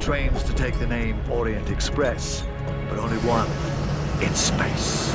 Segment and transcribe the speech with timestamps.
[0.00, 2.44] There were many trains to take the name Orient Express,
[2.88, 3.46] but only one
[4.22, 5.12] in space.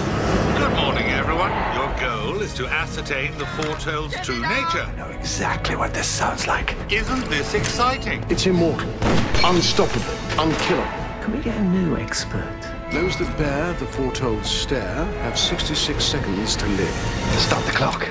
[0.58, 1.52] Good morning, everyone.
[1.76, 4.82] Your goal is to ascertain the foretold's true nature.
[4.82, 6.76] I know exactly what this sounds like.
[6.92, 8.24] Isn't this exciting?
[8.30, 8.90] It's immortal,
[9.44, 11.06] unstoppable, unkillable.
[11.24, 12.60] Can we get a new expert?
[12.92, 16.96] Those that bear the foretold stare have 66 seconds to live.
[17.40, 18.04] Stop the clock.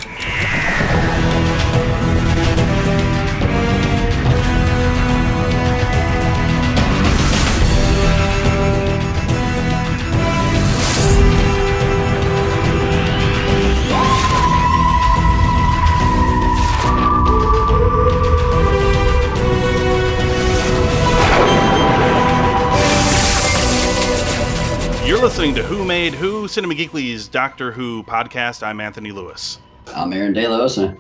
[25.35, 28.63] Listening to Who Made Who, Cinema Geekly's Doctor Who podcast.
[28.63, 29.59] I'm Anthony Lewis.
[29.93, 30.97] I'm Aaron De La Osa.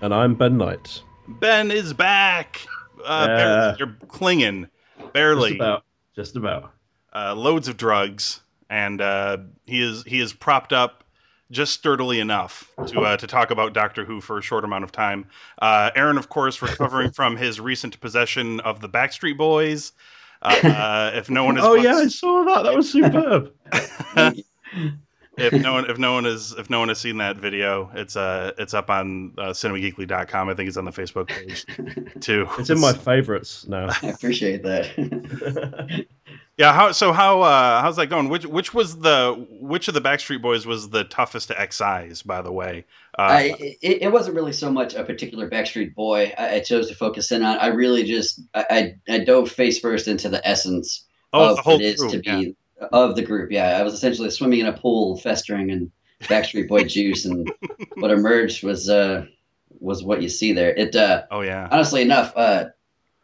[0.00, 1.02] And I'm Ben Knight.
[1.28, 2.58] Ben is back.
[3.04, 3.36] Uh, Yeah.
[3.36, 3.76] barely.
[3.78, 4.68] You're clinging,
[5.12, 5.50] barely.
[5.50, 5.84] Just about.
[6.14, 6.72] Just about.
[7.14, 11.04] Uh, loads of drugs, and uh, he is he is propped up
[11.50, 14.92] just sturdily enough to uh, to talk about Doctor Who for a short amount of
[14.92, 15.26] time.
[15.60, 19.92] Uh, Aaron, of course, recovering from his recent possession of the Backstreet Boys.
[20.40, 22.62] Uh, if no one is Oh yeah, I saw that.
[22.62, 23.52] That was superb.
[25.36, 28.16] if no one if no one is if no one has seen that video it's
[28.16, 31.66] uh it's up on uh, cinemageekly.com i think it's on the facebook page
[32.20, 33.88] too it's in my favorites now.
[34.02, 36.06] I appreciate that.
[36.56, 40.00] yeah how so how uh how's that going which which was the which of the
[40.00, 42.84] backstreet boys was the toughest to excise by the way
[43.18, 46.88] uh I, it, it wasn't really so much a particular Backstreet Boy I, I chose
[46.88, 47.56] to focus in on.
[47.58, 51.62] I really just I, I, I dove face first into the essence oh of the
[51.62, 52.52] whole what it is group, to yeah.
[52.92, 53.50] Of the group.
[53.50, 55.90] Yeah, I was essentially swimming in a pool, festering in
[56.22, 57.50] Backstreet Boy juice, and
[57.96, 59.26] what emerged was uh
[59.80, 60.74] was what you see there.
[60.74, 62.66] It uh oh yeah honestly enough, uh,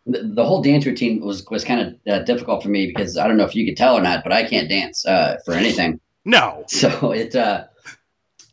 [0.07, 3.27] the, the whole dance routine was was kind of uh, difficult for me because I
[3.29, 6.01] don't know if you could tell or not, but I can't dance uh, for anything.
[6.25, 7.65] no So it, uh,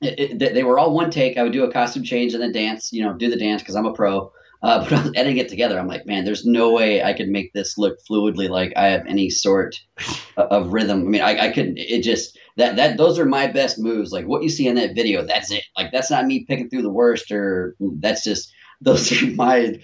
[0.02, 1.38] it, it they- they were all one take.
[1.38, 3.76] I would do a costume change and then dance, you know, do the dance because
[3.76, 4.32] I'm a pro.
[4.62, 5.80] Uh, but I was editing it together.
[5.80, 9.06] I'm like, man, there's no way I could make this look fluidly like I have
[9.08, 9.80] any sort
[10.38, 11.02] of, rhythm.
[11.02, 11.78] I mean, I, I couldn't.
[11.78, 14.12] It just that that those are my best moves.
[14.12, 15.64] Like what you see in that video, that's it.
[15.78, 19.80] Like that's not me picking through the worst, or that's just those are my.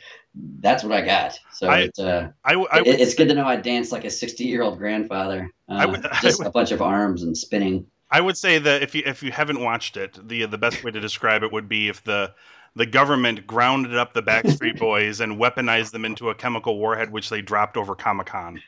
[0.60, 1.40] That's what I got.
[1.54, 4.10] So I- it, uh, I, I it- it's good to know I dance like a
[4.10, 5.50] 60 year old grandfather.
[5.70, 7.88] Uh, I would- just a bunch of arms and spinning.
[8.12, 10.92] I would say that if you if you haven't watched it, the the best way
[10.92, 12.34] to describe it would be if the
[12.76, 17.30] the government grounded up the Backstreet Boys and weaponized them into a chemical warhead, which
[17.30, 18.62] they dropped over Comic Con.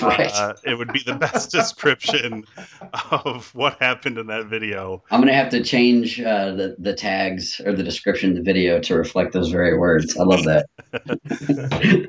[0.00, 0.30] right.
[0.32, 2.44] Uh, it would be the best description
[3.10, 5.02] of what happened in that video.
[5.10, 8.80] I'm gonna have to change uh, the the tags or the description of the video
[8.80, 10.16] to reflect those very words.
[10.16, 10.66] I love that.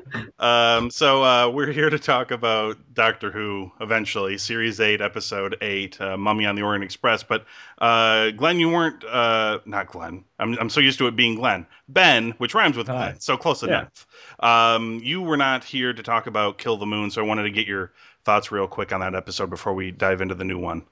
[0.38, 6.00] Um, so uh, we're here to talk about Doctor Who eventually, Series Eight, Episode Eight,
[6.00, 7.24] uh, Mummy on the Orient Express.
[7.24, 7.44] But
[7.78, 10.24] uh, Glenn, you weren't uh, not Glenn.
[10.38, 11.66] I'm I'm so used to it being Glenn.
[11.88, 12.94] Ben, which rhymes with Hi.
[13.10, 13.68] Glenn, so close Yeah.
[13.68, 14.06] enough.
[14.40, 17.50] Um, you were not here to talk about Kill the Moon, so I wanted to
[17.50, 17.92] get your
[18.24, 20.84] thoughts real quick on that episode before we dive into the new one.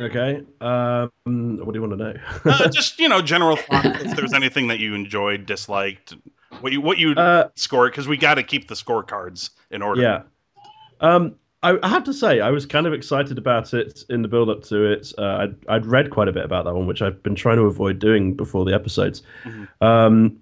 [0.00, 0.42] Okay.
[0.60, 2.14] Um, what do you want to know?
[2.44, 4.00] Uh, just you know, general thoughts.
[4.02, 6.14] If there's anything that you enjoyed, disliked,
[6.60, 10.02] what you what you uh, score because we got to keep the scorecards in order.
[10.02, 10.22] yeah.
[11.00, 14.28] Um, I, I have to say, I was kind of excited about it in the
[14.28, 15.12] build up to it.
[15.18, 17.64] Uh, I'd, I'd read quite a bit about that one, which I've been trying to
[17.64, 19.22] avoid doing before the episodes.
[19.44, 19.68] Mhm.
[19.80, 20.38] Um,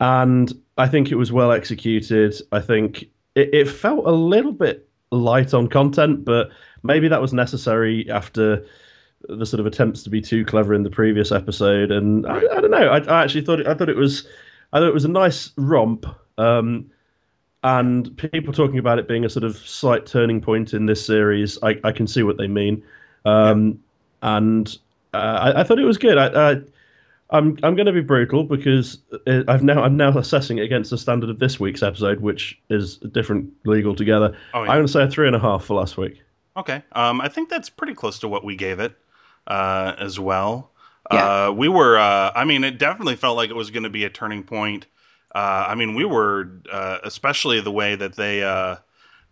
[0.00, 2.34] and I think it was well executed.
[2.50, 3.04] I think
[3.34, 6.48] it, it felt a little bit light on content, but
[6.82, 8.64] maybe that was necessary after
[9.28, 11.90] the sort of attempts to be too clever in the previous episode.
[11.90, 12.88] And I, I don't know.
[12.88, 14.26] I, I actually thought it, I thought it was
[14.72, 16.06] I thought it was a nice romp.
[16.36, 16.90] Um,
[17.64, 21.58] and people talking about it being a sort of slight turning point in this series,
[21.64, 22.84] I, I can see what they mean.
[23.24, 23.80] Um,
[24.22, 24.78] And
[25.12, 25.18] uh,
[25.54, 26.16] I, I thought it was good.
[26.16, 26.52] I, I,
[27.30, 30.90] I'm I'm going to be brutal because uh, I've now I'm now assessing it against
[30.90, 34.36] the standard of this week's episode, which is a different league altogether.
[34.54, 36.22] Oh, I'm going to say a three and a half for last week.
[36.56, 36.82] Okay.
[36.92, 38.96] Um, I think that's pretty close to what we gave it
[39.46, 40.70] uh, as well.
[41.12, 41.48] Yeah.
[41.48, 44.04] Uh, we were, uh, I mean, it definitely felt like it was going to be
[44.04, 44.86] a turning point.
[45.34, 48.76] Uh, I mean, we were, uh, especially the way that they uh,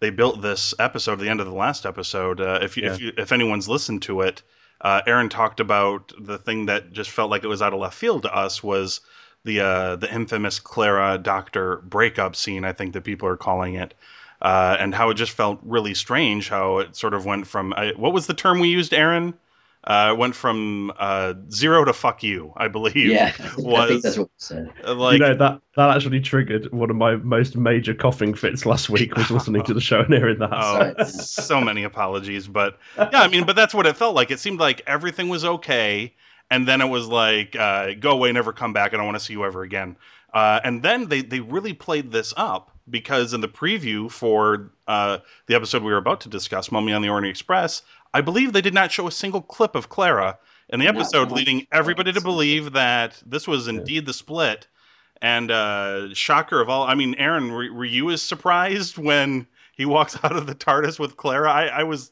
[0.01, 2.41] they built this episode, the end of the last episode.
[2.41, 4.43] Uh, if you, if you, if anyone's listened to it,
[4.81, 7.95] uh, Aaron talked about the thing that just felt like it was out of left
[7.95, 9.01] field to us was
[9.45, 12.65] the uh, the infamous Clara Doctor breakup scene.
[12.65, 13.95] I think that people are calling it.
[14.41, 17.93] Uh, and how it just felt really strange how it sort of went from I,
[17.97, 19.35] what was the term we used, Aaron?
[19.85, 22.95] Uh, went from uh, zero to fuck you, I believe.
[22.95, 24.73] Yeah, I was think that's what we said.
[24.87, 28.65] uh, like you know that that actually triggered one of my most major coughing fits
[28.65, 29.17] last week.
[29.17, 30.51] Was listening to the show and hearing that.
[30.53, 31.05] Oh, Sorry.
[31.11, 34.31] so many apologies, but yeah, I mean, but that's what it felt like.
[34.31, 36.15] It seemed like everything was okay,
[36.49, 38.93] and then it was like, uh, "Go away, never come back.
[38.93, 39.97] And I don't want to see you ever again."
[40.33, 45.19] Uh, and then they they really played this up because in the preview for uh,
[45.47, 47.83] the episode we were about to discuss, "Mummy on the Orient Express,"
[48.15, 50.39] I believe they did not show a single clip of Clara
[50.69, 51.39] in the episode, one.
[51.39, 54.67] leading everybody to believe that this was indeed the split.
[55.21, 59.85] And uh, shocker of all, I mean, Aaron, were, were you as surprised when he
[59.85, 61.51] walks out of the TARDIS with Clara?
[61.51, 62.11] I, I was,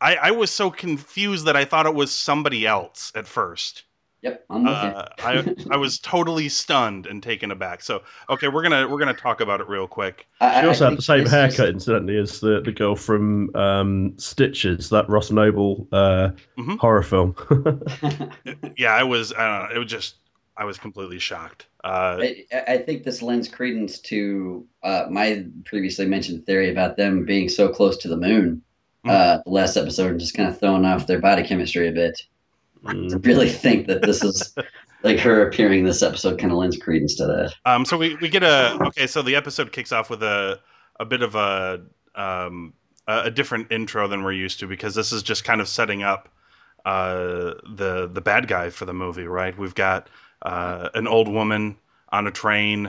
[0.00, 3.84] I, I was so confused that I thought it was somebody else at first.
[4.22, 7.80] Yep, I'm Uh, I, I was totally stunned and taken aback.
[7.82, 10.28] So, okay, we're gonna we're gonna talk about it real quick.
[10.42, 13.54] I, She I also had the same haircut, is- incidentally, as the, the girl from
[13.56, 16.78] um, Stitches, that Ross Noble uh, Mhm.
[16.78, 17.34] horror film.
[18.76, 19.32] Yeah, I was.
[19.32, 19.76] I don't know.
[19.76, 20.16] It was just
[20.56, 21.66] I was completely shocked.
[21.82, 27.24] Uh, I, I think this lends credence to uh, my previously mentioned theory about them
[27.24, 28.62] being so close to the moon.
[29.04, 29.10] Hmm.
[29.10, 32.20] Uh, the last episode, and just kind of throwing off their body chemistry a bit.
[32.86, 33.24] I Mm.
[33.26, 34.54] really think that this is
[35.02, 37.54] like her appearing in this episode kind of lends credence to that.
[37.64, 39.06] Um, so we, we get a okay.
[39.06, 40.60] So the episode kicks off with a
[40.98, 41.82] a bit of a
[42.14, 42.72] um,
[43.06, 46.02] a a different intro than we're used to because this is just kind of setting
[46.02, 46.28] up
[46.84, 49.56] uh, the the bad guy for the movie, right?
[49.56, 50.08] We've got
[50.42, 51.76] uh, an old woman
[52.10, 52.86] on a train,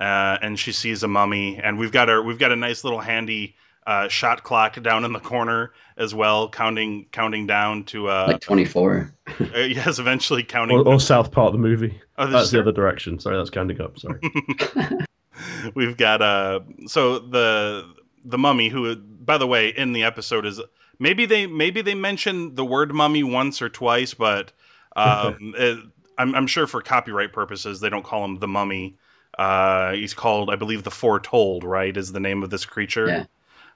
[0.00, 3.00] uh, and she sees a mummy, and we've got a we've got a nice little
[3.00, 8.24] handy uh, shot clock down in the corner as well, counting counting down to uh,
[8.28, 9.12] Like 24.
[9.40, 10.76] uh, yes, eventually counting.
[10.78, 12.00] or, or South Park of the movie.
[12.18, 13.18] oh, That's the other direction.
[13.18, 13.98] Sorry, that's counting up.
[13.98, 14.18] Sorry.
[15.74, 17.92] We've got uh so the
[18.24, 20.60] the mummy who by the way in the episode is
[20.98, 24.52] maybe they maybe they mentioned the word mummy once or twice but
[24.96, 25.78] um it,
[26.18, 28.96] I'm I'm sure for copyright purposes they don't call him the mummy.
[29.36, 31.96] Uh he's called I believe the foretold, right?
[31.96, 33.06] Is the name of this creature.
[33.08, 33.24] Yeah.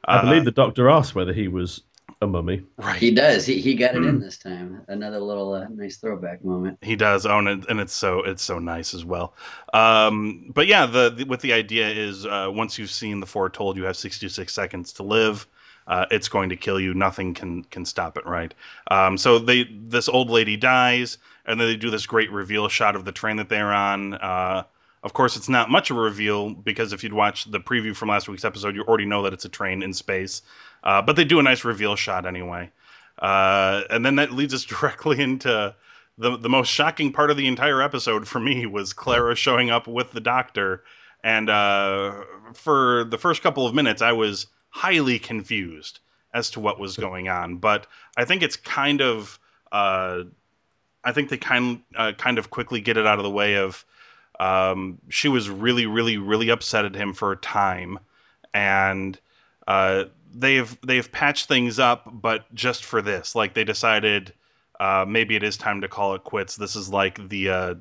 [0.08, 1.82] I Uh, believe the doctor asked whether he was
[2.20, 2.64] a mummy.
[2.78, 3.00] right.
[3.00, 3.46] He does.
[3.46, 4.08] He, he got it Hmm.
[4.08, 4.82] in this time.
[4.88, 6.78] Another little uh, nice throwback moment.
[6.81, 9.34] He does own it, and it's so it's so nice as well.
[9.75, 13.76] Um, but yeah, the, the what the idea is uh, once you've seen the foretold,
[13.76, 15.46] you have 66 seconds to live.
[15.88, 16.94] Uh, it's going to kill you.
[16.94, 18.25] Nothing can can stop it.
[18.26, 18.55] Right.
[18.93, 22.94] Um, so they this old lady dies, and then they do this great reveal shot
[22.94, 24.14] of the train that they're on.
[24.14, 24.62] Uh,
[25.03, 28.09] of course, it's not much of a reveal because if you'd watched the preview from
[28.09, 30.43] last week's episode, you already know that it's a train in space.
[30.83, 32.71] Uh, but they do a nice reveal shot anyway.
[33.19, 35.75] Uh, and then that leads us directly into
[36.19, 39.87] the the most shocking part of the entire episode for me was Clara showing up
[39.87, 40.83] with the doctor,
[41.23, 42.12] and uh,
[42.55, 46.01] for the first couple of minutes, I was highly confused
[46.35, 47.56] as to what was going on.
[47.56, 47.87] But
[48.17, 49.39] I think it's kind of,
[49.73, 50.25] uh,
[51.05, 53.85] I think they kind uh, kind of quickly get it out of the way of.
[54.40, 57.99] Um, she was really, really, really upset at him for a time,
[58.55, 59.19] and
[59.67, 60.05] uh,
[60.35, 64.32] they've they've patched things up, but just for this, like they decided
[64.81, 66.56] uh, maybe it is time to call it quits.
[66.56, 67.75] This is like the uh,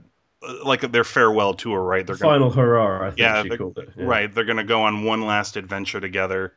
[0.63, 2.05] like their farewell tour, right?
[2.05, 3.89] They're gonna, final hurrah, I think Yeah, she called it.
[3.95, 4.05] yeah.
[4.05, 4.33] right.
[4.33, 6.53] They're gonna go on one last adventure together,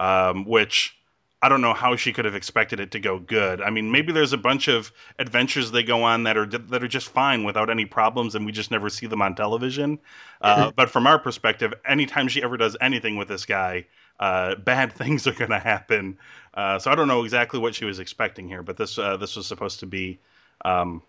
[0.00, 0.96] um, which
[1.42, 3.60] I don't know how she could have expected it to go good.
[3.60, 6.88] I mean, maybe there's a bunch of adventures they go on that are that are
[6.88, 9.98] just fine without any problems, and we just never see them on television.
[10.40, 13.84] Uh, but from our perspective, anytime she ever does anything with this guy,
[14.20, 16.16] uh, bad things are going to happen.
[16.54, 19.34] Uh, so I don't know exactly what she was expecting here, but this uh, this
[19.34, 20.20] was supposed to be
[20.64, 21.02] um,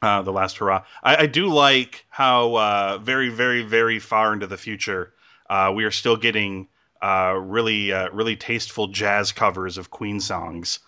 [0.00, 0.84] uh, the last hurrah.
[1.02, 5.12] I, I do like how uh, very very very far into the future
[5.50, 6.68] uh, we are still getting
[7.06, 10.80] really uh, really tasteful jazz covers of Queen songs.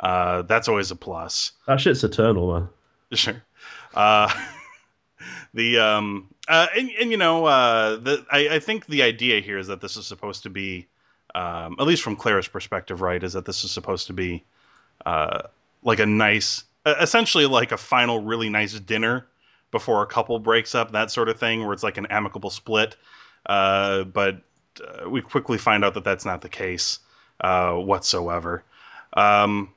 [0.00, 1.52] Uh, that's always a plus.
[1.66, 2.68] That shit's eternal, man.
[3.12, 3.42] Sure.
[3.92, 4.32] Uh,
[5.54, 9.58] the um uh, and, and you know uh the I, I think the idea here
[9.58, 10.86] is that this is supposed to be
[11.34, 14.44] um at least from Clara's perspective right is that this is supposed to be
[15.06, 15.42] uh
[15.82, 19.26] like a nice uh, essentially like a final really nice dinner
[19.70, 22.96] before a couple breaks up that sort of thing where it's like an amicable split
[23.46, 24.42] uh but
[24.80, 27.00] uh, we quickly find out that that's not the case
[27.40, 28.64] uh whatsoever
[29.14, 29.72] um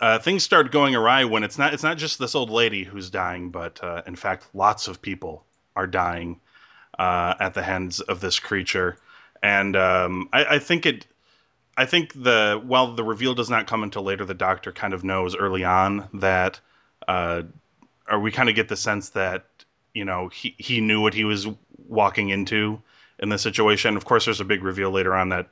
[0.00, 3.10] uh, things start going awry when it's not it's not just this old lady who's
[3.10, 5.44] dying, but uh, in fact, lots of people
[5.74, 6.40] are dying
[6.98, 8.96] uh, at the hands of this creature.
[9.42, 11.06] And um, I, I think it,
[11.76, 15.04] I think the while the reveal does not come until later, the doctor kind of
[15.04, 16.60] knows early on that,
[17.06, 17.42] uh,
[18.10, 19.44] or we kind of get the sense that
[19.94, 21.46] you know he he knew what he was
[21.86, 22.80] walking into
[23.18, 23.96] in the situation.
[23.96, 25.48] Of course, there's a big reveal later on that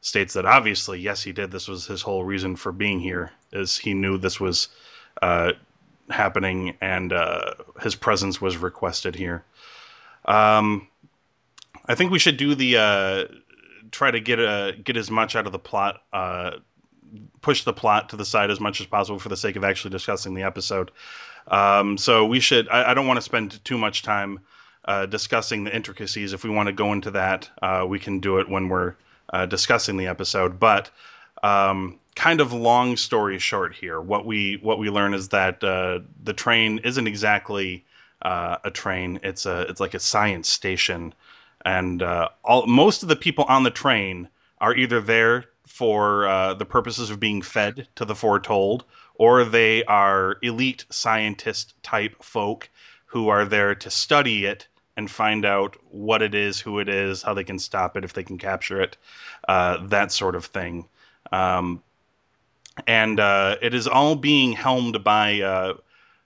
[0.00, 3.76] states that obviously yes he did this was his whole reason for being here is
[3.76, 4.68] he knew this was
[5.22, 5.52] uh,
[6.10, 9.44] happening, and uh, his presence was requested here.
[10.24, 10.88] Um,
[11.86, 13.24] I think we should do the uh,
[13.90, 16.52] try to get a get as much out of the plot, uh,
[17.40, 19.90] push the plot to the side as much as possible for the sake of actually
[19.90, 20.90] discussing the episode.
[21.48, 22.68] Um, so we should.
[22.68, 24.40] I, I don't want to spend too much time
[24.88, 26.32] uh, discussing the intricacies.
[26.32, 28.94] If we want to go into that, uh, we can do it when we're
[29.30, 30.58] uh, discussing the episode.
[30.58, 30.90] But
[31.42, 36.00] um, kind of long story short here, what we what we learn is that uh,
[36.24, 37.84] the train isn't exactly
[38.22, 39.20] uh, a train.
[39.22, 41.12] It's a it's like a science station,
[41.66, 44.26] and uh, all most of the people on the train
[44.56, 48.84] are either there for the purposes of being fed to the foretold,
[49.16, 52.70] or they are elite scientist type folk
[53.04, 54.66] who are there to study it
[54.98, 58.14] and find out what it is, who it is, how they can stop it, if
[58.14, 58.96] they can capture it,
[59.46, 60.88] uh, that sort of thing.
[61.30, 61.80] Um,
[62.88, 65.74] and uh, it is all being helmed by uh,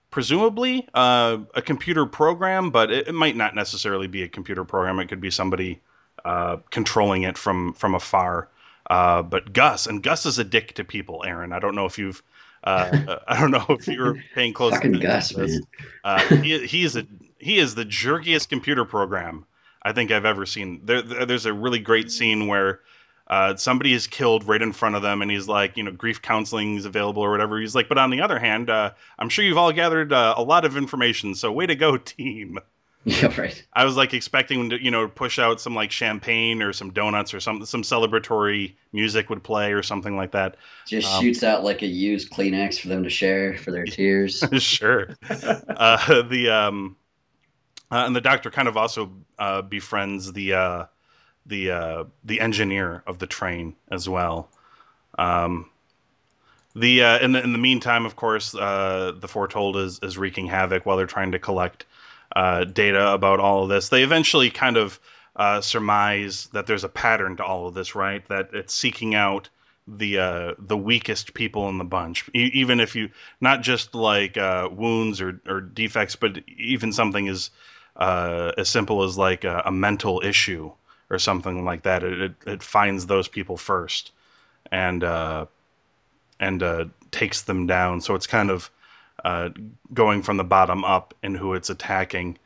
[0.09, 4.99] presumably uh, a computer program, but it, it, might not necessarily be a computer program.
[4.99, 5.79] It could be somebody
[6.25, 8.49] uh, controlling it from from afar.
[8.89, 11.23] Uh, but Gus and Gus is a dick to people.
[11.27, 12.23] Aaron, I don't know if you've.
[12.63, 14.99] Uh, I don't know if you're paying close attention.
[14.99, 15.61] Gus, to this.
[16.03, 16.43] man.
[16.43, 17.05] he, he is a
[17.43, 19.45] he is the jerkiest computer program
[19.83, 20.81] I think I've ever seen.
[20.83, 22.79] There, there's a really great scene where
[23.27, 26.21] uh, somebody is killed right in front of them, and he's like, you know, grief
[26.21, 27.59] counseling is available or whatever.
[27.59, 30.43] He's like, but on the other hand, uh, I'm sure you've all gathered uh, a
[30.43, 32.59] lot of information, so way to go, team.
[33.05, 33.67] Yeah, right.
[33.73, 37.33] I was like expecting to, you know, push out some like champagne or some donuts
[37.33, 40.55] or some some celebratory music would play or something like that.
[40.87, 44.41] Just um, shoots out like a used Kleenex for them to share for their tears.
[44.57, 45.17] sure.
[45.29, 46.95] uh, the um,
[47.93, 50.85] uh, and the doctor kind of also uh, befriends the uh,
[51.45, 54.49] the uh, the engineer of the train as well.
[55.19, 55.69] Um,
[56.75, 60.47] the uh, in the in the meantime, of course, uh, the foretold is is wreaking
[60.47, 61.85] havoc while they're trying to collect
[62.35, 63.89] data about all of this.
[63.89, 64.99] They eventually kind of
[65.61, 68.27] surmise that there's a pattern to all of this, right?
[68.27, 69.49] That it's seeking out
[69.87, 73.09] the uh, the weakest people in the bunch, e- even if you
[73.41, 77.51] not just like uh, wounds or, or defects, but even something as
[77.95, 80.71] uh, as simple as like a, a mental issue
[81.09, 82.03] or something like that.
[82.03, 84.11] It, it, it finds those people first
[84.71, 85.45] and uh,
[86.39, 88.01] and uh, takes them down.
[88.01, 88.71] So it's kind of
[89.23, 89.49] uh,
[89.93, 92.37] going from the bottom up in who it's attacking.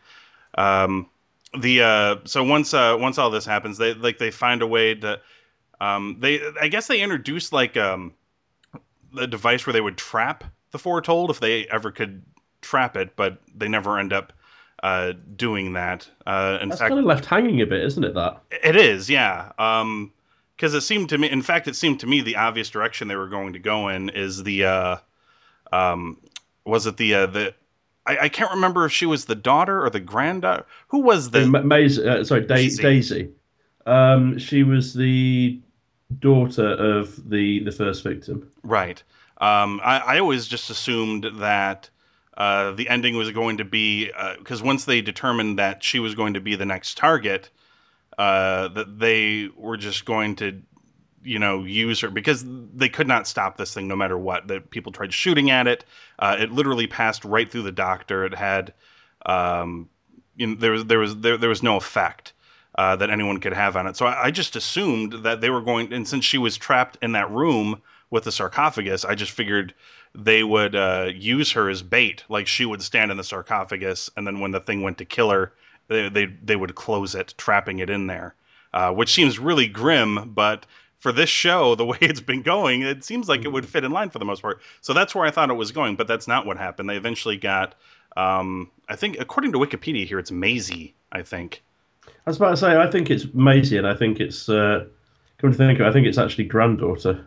[0.58, 1.10] Um,
[1.58, 4.96] the uh, so once uh, once all this happens, they like they find a way
[4.96, 5.20] to
[5.80, 8.14] um, they I guess they introduced like um,
[9.30, 12.22] device where they would trap the foretold if they ever could
[12.62, 14.34] trap it, but they never end up
[14.84, 16.10] uh, doing that.
[16.26, 18.14] Uh, in That's fact, kind of left hanging a bit, isn't it?
[18.14, 19.52] That it is, yeah.
[19.58, 20.12] Um,
[20.56, 23.16] because it seemed to me, in fact, it seemed to me the obvious direction they
[23.16, 24.98] were going to go in is the, uh,
[25.72, 26.18] um,
[26.66, 27.54] was it the uh, the
[28.08, 30.66] I, I can't remember if she was the daughter or the granddaughter.
[30.88, 31.60] Who was the Ma-?
[31.60, 32.82] Uh, sorry, da- Daisy.
[32.82, 33.30] Daisy.
[33.86, 35.60] Um, she was the
[36.20, 38.50] daughter of the the first victim.
[38.64, 39.04] right?
[39.40, 41.90] Um, I, I always just assumed that
[42.38, 46.36] uh, the ending was going to be because once they determined that she was going
[46.36, 47.50] to be the next target,
[48.18, 50.62] uh, that they were just going to,
[51.24, 54.48] you know, use her because they could not stop this thing no matter what.
[54.48, 55.84] That people tried shooting at it.
[56.20, 58.24] Uh, it literally passed right through the doctor.
[58.24, 58.74] It had,
[59.26, 59.90] um,
[60.36, 62.34] you know, there was there was there, there was no effect.
[62.76, 63.98] Uh, that anyone could have on it.
[63.98, 67.14] So I, I just assumed that they were going, and since she was trapped in
[67.14, 69.74] that room with the sarcophagus, I just figured
[70.18, 72.24] they would uh, use her as bait.
[72.28, 75.30] Like she would stand in the sarcophagus, and then when the thing went to kill
[75.30, 75.54] her,
[75.88, 78.36] they they, they would close it, trapping it in there.
[78.74, 80.66] Uh, which seems really grim, but
[81.00, 83.92] for this show, the way it's been going, it seems like it would fit in
[83.92, 84.62] line for the most part.
[84.82, 86.90] So that's where I thought it was going, but that's not what happened.
[86.90, 87.76] They eventually got,
[88.18, 90.94] um, I think, according to Wikipedia here, it's Maisie.
[91.12, 91.64] I think.
[92.06, 94.50] I was about to say, I think it's Maisie, and I think it's.
[94.50, 94.86] Uh,
[95.38, 97.26] come to think of it, I think it's actually granddaughter.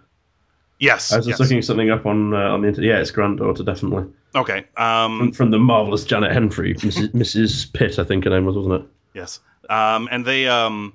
[0.80, 1.12] Yes.
[1.12, 1.48] I was just yes.
[1.48, 2.88] looking something up on uh, on the internet.
[2.88, 4.12] Yeah, it's granddaughter, definitely.
[4.34, 4.64] Okay.
[4.76, 7.08] Um, From, from the marvelous Janet Henfrey, Mrs.
[7.12, 7.72] Mrs.
[7.72, 8.88] Pitt, I think her name was, wasn't it?
[9.14, 9.40] Yes.
[9.68, 10.94] Um, and they um,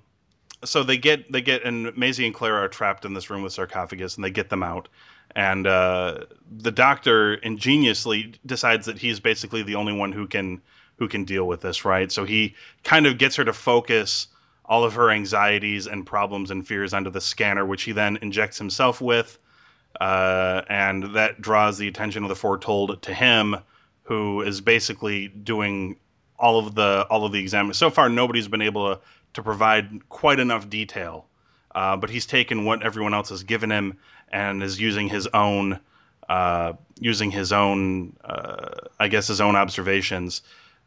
[0.64, 3.54] so they get they get and Maisie and Clara are trapped in this room with
[3.54, 4.90] sarcophagus, and they get them out.
[5.36, 10.62] And uh, the doctor ingeniously decides that he's basically the only one who can
[10.98, 12.12] who can deal with this, right?
[12.12, 14.28] So he kind of gets her to focus
[14.66, 18.58] all of her anxieties and problems and fears onto the scanner, which he then injects
[18.58, 19.38] himself with,
[20.02, 23.58] uh, and that draws the attention of the foretold to him,
[24.04, 25.98] who is basically doing
[26.38, 27.78] all of the all of the exams.
[27.78, 29.02] So far, nobody's been able to
[29.34, 31.26] to provide quite enough detail,
[31.74, 33.98] uh, but he's taken what everyone else has given him
[34.32, 35.80] and is using his own
[36.30, 40.42] uh, using his own, uh, I guess, his own observations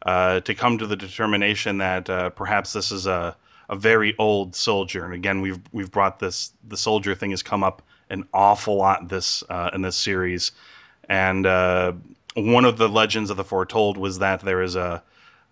[0.05, 3.35] uh, to come to the determination that uh, perhaps this is a
[3.69, 5.05] a very old soldier.
[5.05, 9.09] And again, we've we've brought this the soldier thing has come up an awful lot
[9.09, 10.51] this uh, in this series,
[11.07, 11.93] and uh,
[12.35, 15.03] one of the legends of the foretold was that there is a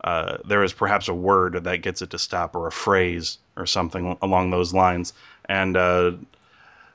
[0.04, 3.66] uh, there is perhaps a word that gets it to stop or a phrase or
[3.66, 5.14] something along those lines,
[5.46, 6.12] and uh,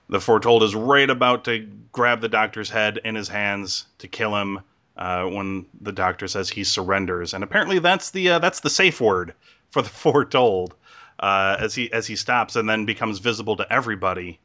[0.08, 4.36] the foretold is right about to grab the doctor's head in his hands to kill
[4.36, 4.60] him.
[4.94, 9.00] Uh, when the doctor says he surrenders, and apparently that's the uh, that's the safe
[9.00, 9.32] word
[9.70, 10.74] for the foretold
[11.18, 14.38] as he as he stops and then becomes visible to everybody,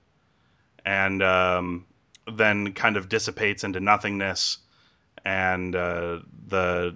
[0.88, 1.86] and um,
[2.32, 4.60] then kind of dissipates into nothingness,
[5.26, 6.96] and uh, the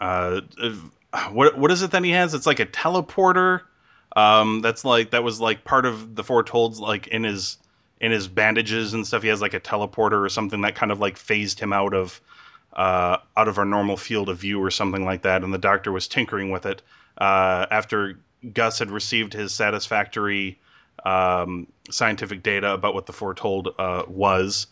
[0.00, 0.40] uh,
[1.32, 2.34] what what is it that he has?
[2.34, 3.62] It's like a teleporter.
[4.14, 7.58] Um, that's like that was like part of the foretold's like in his
[8.00, 9.22] in his bandages and stuff.
[9.22, 12.20] He has like a teleporter or something that kind of like phased him out of
[12.74, 15.42] uh, out of our normal field of view or something like that.
[15.42, 16.82] And the doctor was tinkering with it
[17.18, 18.20] uh, after
[18.54, 20.60] Gus had received his satisfactory
[21.08, 24.66] um, scientific data about what the foretold uh, was.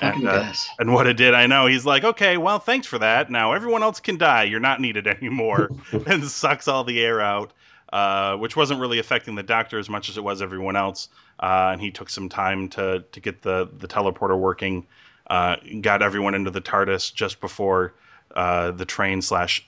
[0.00, 1.66] And, uh, and, what it did, I know.
[1.66, 3.30] He's like, okay, well, thanks for that.
[3.30, 4.44] Now everyone else can die.
[4.44, 5.70] You're not needed anymore.
[6.06, 7.52] and sucks all the air out,
[7.92, 11.08] uh, which wasn't really affecting the doctor as much as it was everyone else.
[11.40, 14.86] Uh, and he took some time to to get the the teleporter working.
[15.28, 17.94] Uh, got everyone into the TARDIS just before
[18.34, 19.66] uh, the train slash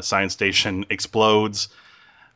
[0.00, 1.68] science station explodes.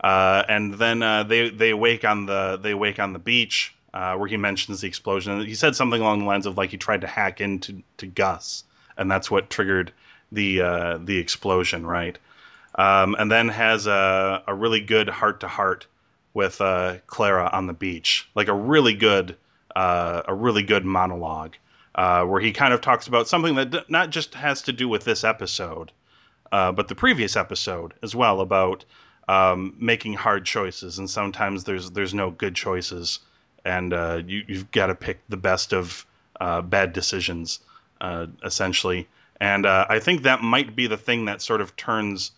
[0.00, 4.14] Uh, and then uh, they they wake on the they wake on the beach uh,
[4.14, 5.44] where he mentions the explosion.
[5.44, 8.64] He said something along the lines of like he tried to hack into to Gus,
[8.98, 9.92] and that's what triggered
[10.30, 12.18] the uh, the explosion, right?
[12.74, 15.86] Um, and then has a, a really good heart to heart
[16.34, 19.34] with uh, Clara on the beach, like a really good
[19.74, 21.54] uh, a really good monologue
[21.94, 25.24] where he kind of talks about something that not just has to do with this
[25.24, 25.90] episode,
[26.50, 28.84] but the previous episode as well about
[29.28, 33.20] um, making hard choices, and sometimes there's there's no good choices,
[33.64, 36.06] and uh, you, you've got to pick the best of
[36.40, 37.60] uh, bad decisions,
[38.00, 39.08] uh, essentially.
[39.40, 42.32] And uh, I think that might be the thing that sort of turns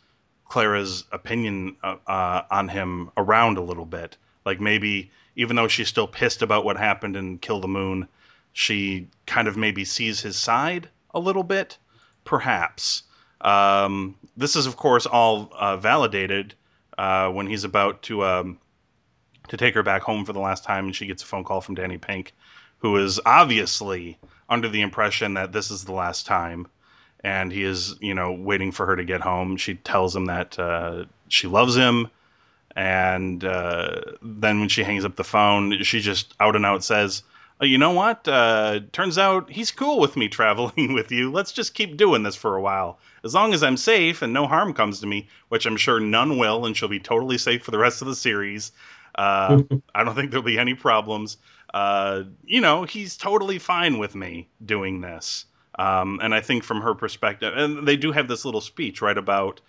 [0.49, 4.17] Clara's opinion uh, uh, on him around a little bit.
[4.45, 8.09] Like maybe even though she's still pissed about what happened in Kill the Moon,
[8.53, 11.77] she kind of maybe sees his side a little bit,
[12.25, 13.03] perhaps.
[13.43, 16.55] Um, this is, of course, all validated
[16.99, 18.59] uh, when he's about to um,
[19.49, 21.61] to take her back home for the last time, and she gets a phone call
[21.61, 22.35] from Danny Pink,
[22.79, 26.67] who is obviously under the impression that this is the last time,
[27.23, 29.57] and he is you know waiting for her to get home.
[29.57, 32.09] She tells him that uh, she loves him,
[32.75, 37.23] and uh, then when she hangs up the phone, she just out and out says.
[37.61, 38.29] Oh, you know what?
[38.29, 41.31] Uh, turns out he's cool with me traveling with you.
[41.31, 44.47] Let's just keep doing this for a while as long as I'm safe and no
[44.47, 47.71] harm comes to me, which I'm sure none will, and she'll be totally safe for
[47.71, 48.73] the rest of the series.
[49.17, 49.63] Uh,
[49.95, 51.39] I don't think there'll be any problems.
[51.75, 55.45] Uh, you know, he's totally fine with me doing this.
[55.79, 59.19] Um, and I think from her perspective, and they do have this little speech right
[59.19, 59.61] about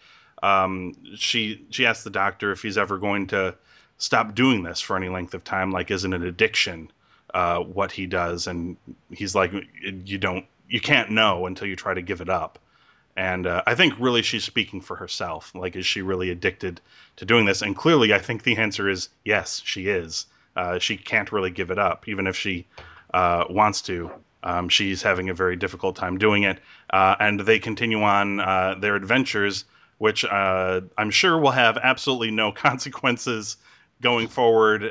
[0.41, 3.55] um, she she asked the doctor if he's ever going to
[3.97, 6.91] stop doing this for any length of time, like isn't an addiction
[7.33, 8.77] uh, what he does, and
[9.11, 9.51] he's like,
[10.05, 12.59] you don't, you can't know until you try to give it up.
[13.15, 15.51] And uh, I think really she's speaking for herself.
[15.53, 16.79] Like, is she really addicted
[17.17, 17.61] to doing this?
[17.61, 20.25] And clearly, I think the answer is yes, she is.
[20.55, 22.65] Uh, she can't really give it up, even if she
[23.13, 24.11] uh, wants to.
[24.43, 26.59] Um, she's having a very difficult time doing it.
[26.91, 29.65] Uh, and they continue on uh, their adventures,
[29.97, 33.57] which I'm sure will have absolutely no consequences
[34.01, 34.83] going forward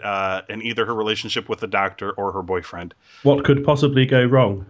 [0.48, 2.94] in either her relationship with the doctor or her boyfriend.
[3.22, 4.66] What could possibly go wrong?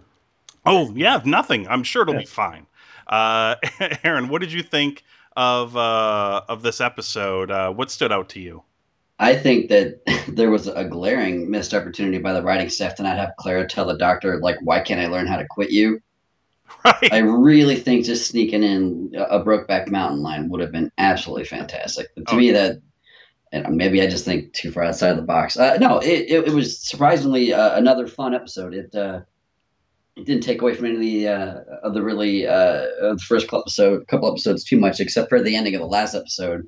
[0.65, 1.67] Oh, yeah, nothing.
[1.67, 2.21] I'm sure it'll yeah.
[2.21, 2.65] be fine.
[3.07, 3.55] Uh,
[4.03, 5.03] Aaron, what did you think
[5.35, 7.51] of uh, of this episode?
[7.51, 8.63] Uh, what stood out to you?
[9.19, 13.17] I think that there was a glaring missed opportunity by the writing staff to not
[13.17, 16.01] have Clara tell the doctor, like, "Why can't I learn how to quit you?"
[16.85, 17.11] Right.
[17.11, 22.07] I really think just sneaking in a Brokeback Mountain line would have been absolutely fantastic.
[22.15, 22.79] But to oh, me, that
[23.51, 25.57] and maybe I just think too far outside of the box.
[25.57, 28.73] Uh, no, it, it, it, was surprisingly uh, another fun episode.
[28.73, 29.21] It uh,
[30.15, 33.47] it didn't take away from any of the uh, of the really uh, the first
[33.47, 36.67] couple episode couple episodes too much, except for the ending of the last episode.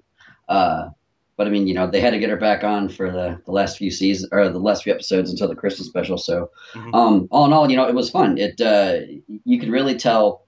[0.50, 0.90] Uh,
[1.38, 3.52] but I mean, you know, they had to get her back on for the, the
[3.52, 6.18] last few seasons or the last few episodes until the Christmas special.
[6.18, 6.94] So, mm-hmm.
[6.94, 8.38] um, all in all, you know, it was fun.
[8.38, 9.00] It uh,
[9.46, 10.46] you could really tell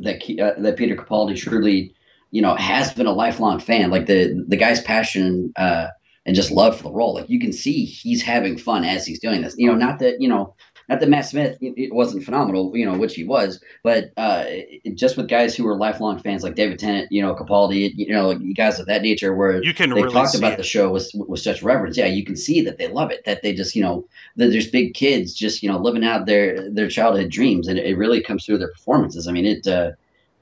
[0.00, 1.94] that uh, that Peter Capaldi truly,
[2.30, 3.90] you know, has been a lifelong fan.
[3.90, 5.88] Like the the guy's passion uh,
[6.26, 7.14] and just love for the role.
[7.14, 9.54] Like you can see he's having fun as he's doing this.
[9.56, 10.54] You know, not that you know
[10.88, 14.44] not that Matt Smith it, it wasn't phenomenal, you know, which he was, but uh,
[14.46, 18.12] it, just with guys who were lifelong fans like David Tennant, you know, Capaldi, you
[18.12, 20.90] know, like guys of that nature, where You can they really talked about the show
[20.90, 21.96] with with such reverence.
[21.96, 23.24] Yeah, you can see that they love it.
[23.24, 26.70] That they just, you know, that there's big kids just, you know, living out their
[26.70, 29.28] their childhood dreams, and it, it really comes through their performances.
[29.28, 29.66] I mean, it.
[29.66, 29.92] Uh,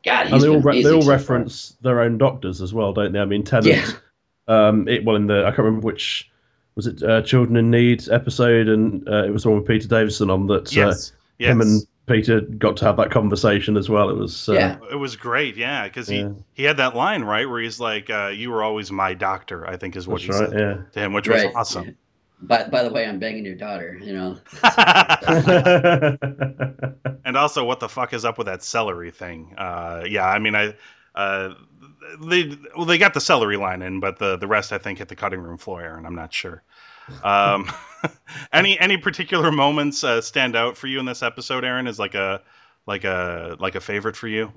[0.06, 1.16] God, and they all, re- they all so far.
[1.16, 3.18] reference their own doctors as well, don't they?
[3.18, 3.66] I mean, Tennant.
[3.66, 3.86] Yeah.
[4.48, 6.30] Um, it well in the I can't remember which
[6.76, 9.88] was it uh, Children in Need episode, and uh, it was the one with Peter
[9.88, 10.72] Davison on that.
[10.74, 11.10] Yes.
[11.10, 11.50] Uh, yes.
[11.50, 14.08] Him and Peter got to have that conversation as well.
[14.08, 14.76] It was uh, Yeah.
[14.92, 16.28] it was great, yeah, because Yeah.
[16.28, 19.66] he, he had that line right where he's like, uh, "You were always my doctor,"
[19.68, 20.50] I think is what that's he right.
[20.50, 20.76] said Yeah.
[20.92, 21.46] to him, which Right.
[21.46, 21.96] was awesome.
[22.40, 23.98] By, by the way, I'm banging your daughter.
[24.02, 24.38] You know,
[27.24, 29.54] and also, what the fuck is up with that celery thing?
[29.56, 30.74] Uh, yeah, I mean, I
[31.14, 31.54] uh,
[32.28, 35.08] they well, they got the celery line in, but the the rest I think hit
[35.08, 36.04] the cutting room floor, Aaron.
[36.04, 36.62] I'm not sure.
[37.24, 37.70] Um,
[38.52, 41.86] any any particular moments uh, stand out for you in this episode, Aaron?
[41.86, 42.42] Is like a
[42.86, 44.52] like a like a favorite for you?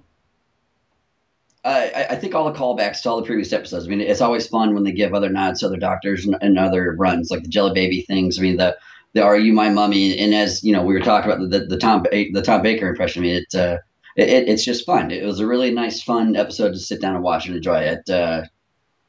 [1.65, 3.85] I, I- think all the callbacks to all the previous episodes.
[3.85, 6.57] I mean, it's always fun when they give other nods to other doctors and, and
[6.57, 8.39] other runs, like the Jelly Baby things.
[8.39, 8.77] I mean, the
[9.13, 11.65] the "Are you my mummy?" and as you know, we were talking about the the,
[11.65, 13.23] the Tom the Tom Baker impression.
[13.23, 13.77] I mean, uh,
[14.15, 15.11] it, it it's just fun.
[15.11, 18.09] It was a really nice, fun episode to sit down and watch and enjoy it.
[18.09, 18.43] Uh,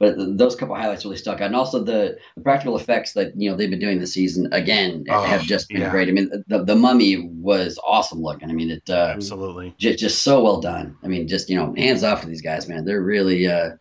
[0.00, 3.50] but those couple highlights really stuck out, and also the, the practical effects that you
[3.50, 5.90] know they've been doing this season again Oh, have just been yeah.
[5.90, 6.08] great.
[6.08, 8.50] I mean, the the mummy was awesome looking.
[8.50, 9.74] I mean, it uh, Absolutely.
[9.78, 10.96] just, just so well done.
[11.04, 12.86] I mean, just you know, hands off to these guys, man.
[12.86, 13.72] They're really uh,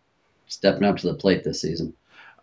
[0.48, 1.94] stepping up to the plate this season.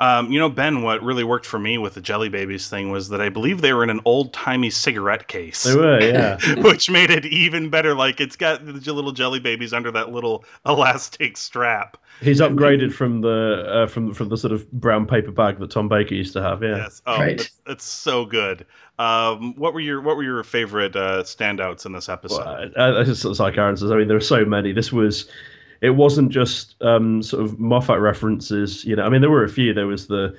[0.00, 3.08] Um, you know, Ben, what really worked for me with the Jelly Babies thing was
[3.08, 5.62] that I believe they were in an old timey cigarette case.
[5.62, 6.38] They were, yeah.
[6.62, 7.94] which made it even better.
[7.94, 11.96] Like it's got the little jelly babies under that little elastic strap.
[12.20, 15.88] He's upgraded from the uh, from from the sort of brown paper bag that Tom
[15.88, 16.62] Baker used to have.
[16.62, 16.76] Yeah.
[16.76, 17.40] Yes, oh, Right.
[17.40, 18.64] it's, it's so good.
[18.98, 22.72] Um, what were your what were your favorite uh, standouts in this episode?
[22.76, 23.90] Well, uh, it's it's like Aaron says.
[23.90, 24.72] I mean, there are so many.
[24.72, 25.28] This was.
[25.80, 28.84] It wasn't just um, sort of Moffat references.
[28.84, 29.72] You know, I mean, there were a few.
[29.74, 30.36] There was the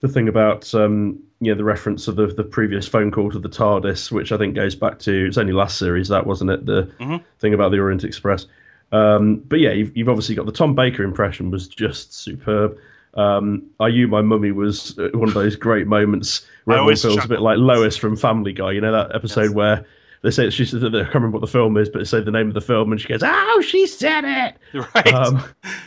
[0.00, 3.38] the thing about um, you know the reference of the the previous phone call to
[3.38, 6.66] the TARDIS, which I think goes back to it's only last series that wasn't it
[6.66, 7.22] the Mhm.
[7.38, 8.46] thing about the Orient Express.
[8.92, 12.76] Um, but yeah, you've, you've obviously got the Tom Baker impression was just superb.
[13.14, 17.02] Um, Are You My Mummy was uh, one of those great moments where I always
[17.02, 18.72] feels a bit like Lois from Family Guy.
[18.72, 19.50] You know that episode Yes.
[19.54, 19.84] where
[20.22, 22.30] they say she said I can't remember what the film is, but they say the
[22.30, 24.56] name of the film, and she goes, "Oh, she said it."
[24.94, 25.14] right?
[25.14, 25.42] Um,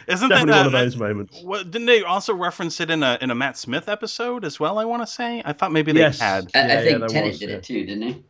[0.07, 1.41] Isn't that definitely one uh, of those moments.
[1.43, 4.79] What, didn't they also reference it in a in a Matt Smith episode as well?
[4.79, 5.41] I want to say.
[5.45, 6.19] I thought maybe they Yes.
[6.19, 6.49] had.
[6.55, 7.55] I, Yeah, I think there Tennant was, did yeah.
[7.57, 8.23] it too, didn't he?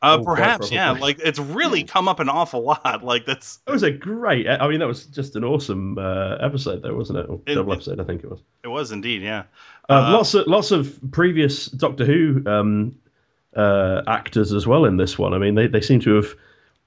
[0.00, 0.92] Uh, Oh, quite perhaps, yeah.
[0.92, 3.02] Like it's really come up an awful lot.
[3.08, 4.46] Like that's It was a great.
[4.48, 7.26] I mean, that was just an awesome uh, episode, though, wasn't it?
[7.28, 8.38] Or It- double it- episode, I think it was.
[8.62, 9.42] it was indeed, yeah.
[9.88, 12.94] Uh, Uh, lots of lots of previous Doctor Who um,
[13.58, 15.34] uh, actors as well in this one.
[15.34, 16.34] I mean, they, they seem to have,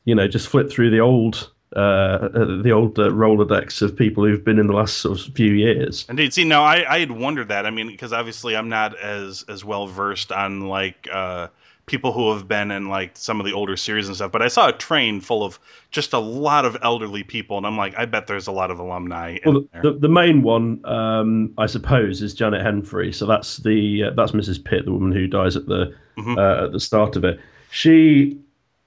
[0.06, 4.26] you know, just flipped through the old uh, uh, the old uh, Rolodex of people
[4.26, 6.06] who've been in the last sort of few years.
[6.10, 6.34] Indeed.
[6.34, 7.66] See, now I, I had wondered that.
[7.66, 11.48] I mean, because obviously I'm not as as well versed on like uh,
[11.92, 14.32] people who have been in like some of the older series and stuff.
[14.32, 15.60] But I saw a train full of
[15.92, 18.80] just a lot of elderly people, and I'm like, I bet there's a lot of
[18.80, 19.38] alumni.
[19.46, 19.82] In Well, there.
[19.84, 23.14] the, the main one, um, I suppose, is Janet Henfrey.
[23.14, 24.64] So that's the uh, that's Mrs.
[24.64, 26.38] Pitt, the woman who dies at the Mhm.
[26.38, 27.40] uh, at the start of it.
[27.72, 28.38] She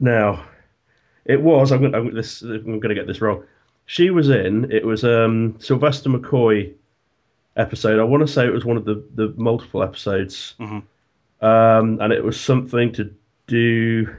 [0.01, 0.43] now,
[1.27, 1.71] it was.
[1.73, 1.95] I'm going.
[1.95, 3.45] I'm, this, I'm going to get this wrong.
[3.87, 4.71] She was in.
[4.73, 6.73] It was um, Sylvester McCoy
[7.57, 8.01] episode.
[8.01, 10.83] I want to say it was one of the the multiple episodes, Mhm.
[11.45, 13.15] Um, and it was something to
[13.47, 14.15] do.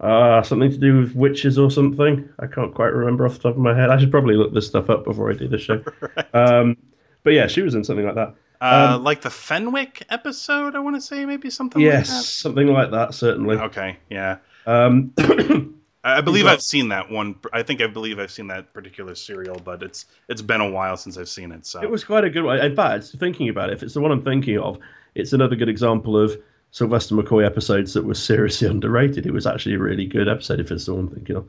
[0.00, 2.28] Uh, something to do with witches or something.
[2.40, 3.88] I can't quite remember off the top of my head.
[3.88, 5.80] I should probably look this stuff up before I do the show.
[6.34, 6.76] um,
[7.22, 8.34] but yeah, she was in something like that.
[8.60, 11.80] uh, um, like the Fenric episode, I want to say maybe something.
[11.80, 13.56] yes, Like something like that, certainly.
[13.58, 13.96] Okay.
[14.10, 14.38] Yeah.
[14.66, 15.12] Um,
[16.04, 17.36] I believe I've seen that one.
[17.52, 20.96] I think I believe I've seen that particular serial, but it's it's been a while
[20.96, 21.64] since I've seen it.
[21.64, 22.58] So it was quite a good one.
[22.58, 24.80] In fact, thinking about it, if it's the one I'm thinking of,
[25.14, 26.36] it's another good example of
[26.70, 29.26] Sylvester McCoy episodes that was seriously underrated.
[29.26, 31.48] It was actually a really good episode, if it's the one I'm thinking of.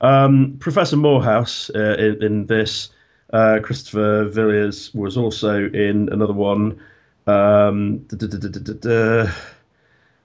[0.00, 2.90] Um, Professor Moorhouse uh, in, in this,
[3.32, 6.80] uh, Christopher Villiers was also in another one.
[7.26, 9.32] Um, duh, duh, duh.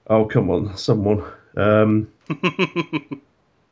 [0.08, 1.24] Oh, come on, someone.
[1.56, 2.08] Um,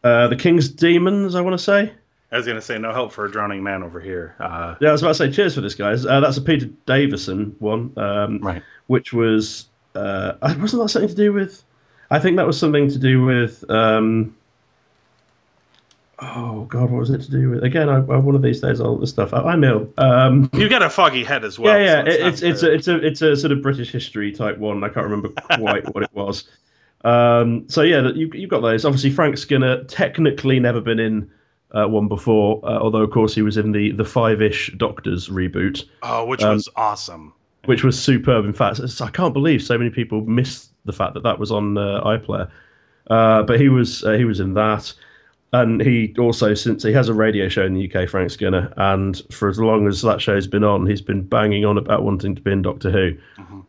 [0.04, 1.92] uh, the King's Demons, I want to say.
[2.32, 4.34] I was gonna say no help for a drowning man over here.
[4.38, 6.06] Uh, Yeah, I was about to say cheers for this, guys.
[6.06, 8.62] Uh, that's a Peter Davison one, um, right.
[8.86, 11.62] which was uh, wasn't that something to do with?
[12.10, 13.68] I think that was something to do with.
[13.70, 14.34] Um,
[16.20, 17.64] oh God, what was it to do with?
[17.64, 19.32] Again, I, I one of these days I'll this stuff.
[19.32, 19.92] I, I'm ill.
[19.98, 21.78] Um, You got a foggy head as well.
[21.78, 22.04] yeah, yeah.
[22.04, 22.70] so it- it's it's fair.
[22.70, 24.84] a, it's a it's a sort of British history type one.
[24.84, 26.44] I can't remember quite what it was.
[27.02, 28.84] Um, so yeah, you, you've got those.
[28.84, 31.30] Obviously, Frank Skinner technically never been in
[31.72, 35.28] uh, one before, uh, although of course he was in the the Five Ish Doctors
[35.28, 37.32] reboot, Oh, which Um, was awesome.
[37.66, 38.44] which was superb.
[38.44, 41.76] In fact, I can't believe so many people missed the fact that that was on
[41.78, 42.48] uh, iPlayer.
[43.08, 44.92] Uh, but he was uh, he was in that,
[45.52, 49.20] and he also since he has a radio show in the UK, Frank Skinner, and
[49.32, 52.40] for as long as that show's been on, he's been banging on about wanting to
[52.42, 53.12] be in Doctor Who.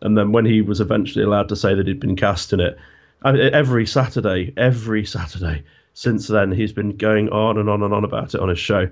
[0.04, 2.78] And then when he was eventually allowed to say that he'd been cast in it,
[3.24, 8.34] every Saturday, every Saturday since then, he's been going on and on and on about
[8.34, 8.90] it on his show.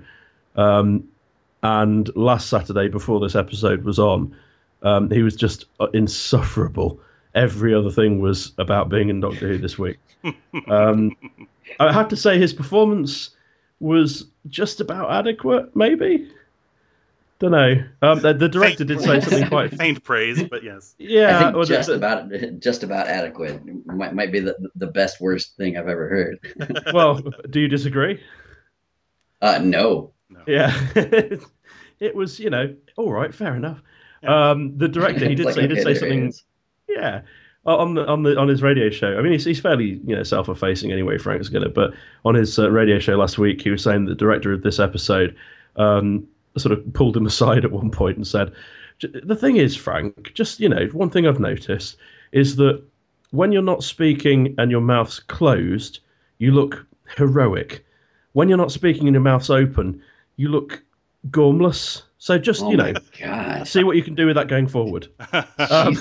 [0.56, 1.04] Um,
[1.62, 4.34] and last Saturday, before this episode was on,
[4.82, 7.00] um, he was just uh, insufferable.
[7.34, 9.98] Every other thing was about being in Doctor Who this week.
[10.68, 11.16] Um,
[11.78, 13.30] I have to say, his performance
[13.78, 16.28] was just about adequate, maybe.
[17.40, 17.82] Don't know.
[18.02, 19.70] Um, the, the director did say something quite.
[19.78, 20.94] faint praise, but yes.
[20.98, 25.22] Yeah, I think just the- about just about adequate might, might be the the best
[25.22, 26.82] worst thing I've ever heard.
[26.92, 28.22] well, do you disagree?
[29.40, 30.12] Uh, no,
[30.46, 30.70] Yeah,
[31.98, 32.38] it was.
[32.38, 33.80] You know, all right, fair enough.
[34.22, 36.34] Um, the director, he did Like, say, he did okay, say something.
[36.90, 37.22] Yeah,
[37.64, 39.16] uh, on the on the on his radio show.
[39.18, 41.16] I mean, he's, he's fairly you know self-effacing anyway.
[41.16, 41.94] Frank Skinner, but
[42.26, 45.34] on his uh, radio show last week, he was saying the director of this episode
[45.76, 46.26] um,
[46.56, 48.52] sort of pulled him aside at one point and said,
[49.00, 51.96] "The thing is, Frank, just you know, one thing I've noticed
[52.32, 52.82] is that
[53.30, 56.00] when you're not speaking and your mouth's closed,
[56.38, 56.86] you look
[57.16, 57.84] heroic.
[58.32, 60.02] When you're not speaking and your mouth's open,
[60.36, 60.82] you look
[61.30, 62.02] gormless.
[62.18, 65.08] So just oh you know." god, See what you can do with that going forward.
[65.58, 65.96] Um,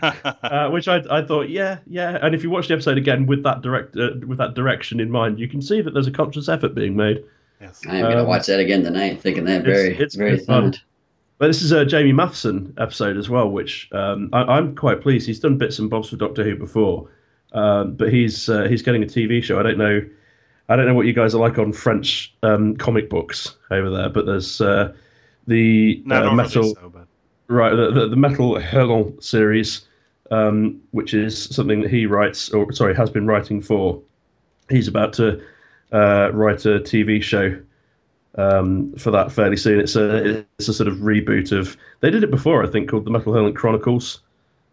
[0.02, 2.18] uh, which I, I thought, yeah, yeah.
[2.22, 5.10] And if you watch the episode again with that direct uh, with that direction in
[5.10, 7.22] mind, you can see that there's a conscious effort being made.
[7.60, 7.80] Yes.
[7.88, 10.72] I am gonna um, watch that again tonight, thinking that very it's very good fun.
[10.72, 10.82] thought.
[11.38, 15.26] But this is a Jamie Mathieson episode as well, which um, I, I'm quite pleased.
[15.26, 17.08] He's done bits and bobs for Doctor Who before,
[17.52, 19.58] um, but he's uh, he's getting a TV show.
[19.58, 20.02] I don't know,
[20.68, 24.08] I don't know what you guys are like on French um, comic books over there,
[24.08, 24.92] but there's uh,
[25.46, 26.74] the Not uh, overly metal.
[26.74, 27.06] so, but
[27.48, 29.86] Right, the, the, the Metal Hurlant series,
[30.30, 34.00] um, which is something that he writes, or sorry, has been writing for.
[34.68, 35.42] He's about to
[35.92, 37.58] uh, write a TV show
[38.36, 39.80] um, for that fairly soon.
[39.80, 41.76] It's a it's a sort of reboot of.
[42.00, 44.20] They did it before, I think, called the Metal Hurlant Chronicles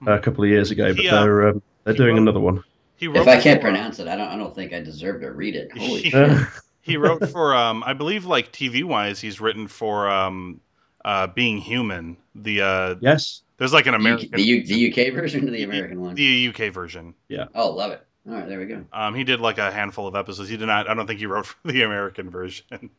[0.08, 2.40] uh, a couple of years ago, but He, uh, they're um, they're doing wrote- another
[2.40, 2.64] one.
[2.98, 5.22] he wrote If I can't for- pronounce it, I don't I don't think I deserve
[5.22, 5.70] to read it.
[5.78, 6.40] Holy Yeah.
[6.40, 6.48] shit!
[6.82, 10.60] he wrote for um I believe like TV wise he's written for um
[11.04, 12.18] uh Being Human.
[12.36, 16.02] The uh Yes, there's like an American the, U, the UK version or the American
[16.02, 16.14] one?
[16.16, 17.16] the UK version.
[17.30, 17.46] Yeah.
[17.56, 18.06] Oh, love it.
[18.28, 18.84] All right, there we go.
[18.92, 20.50] Um he did like a handful of episodes.
[20.50, 22.90] He did not I don't think he wrote for the American version.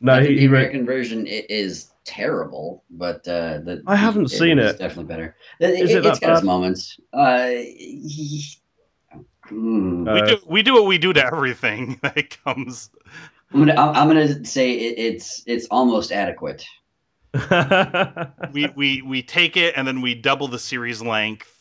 [0.00, 0.58] no, he, the he wrote.
[0.58, 4.78] American version i- is terrible, but uh, the I haven't the- seen it's it.
[4.78, 5.36] Definitely better.
[5.60, 6.98] It, Is it it, has that got its moments.
[7.12, 8.44] Uh, he-
[9.48, 10.04] hmm.
[10.12, 12.90] we do we do what we do to everything that comes
[13.52, 16.64] I'm gonna I'm, I'm gonna say it, it's it's almost adequate.
[18.52, 21.59] we, we we take it and then we double the series length.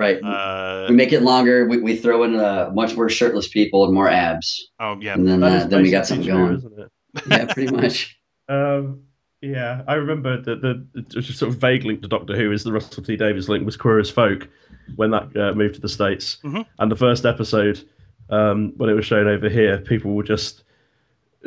[0.00, 0.18] Right.
[0.24, 1.66] Uh we make it longer.
[1.66, 5.12] We, we throw in uh, much more shirtless people and more abs, oh yeah.
[5.12, 6.62] and then uh, then we got something going.
[7.28, 8.16] Yeah, pretty much.
[8.48, 9.04] Um,
[9.42, 12.64] yeah, I remember that the, the just sort of vague link to Doctor Who is
[12.64, 14.48] the Russell T Davies link was Queer as Folk
[14.96, 16.38] when that uh, moved to the States.
[16.42, 16.66] Mhm.
[16.80, 17.80] And the first episode,
[18.28, 20.64] um, when it was shown over here, people were just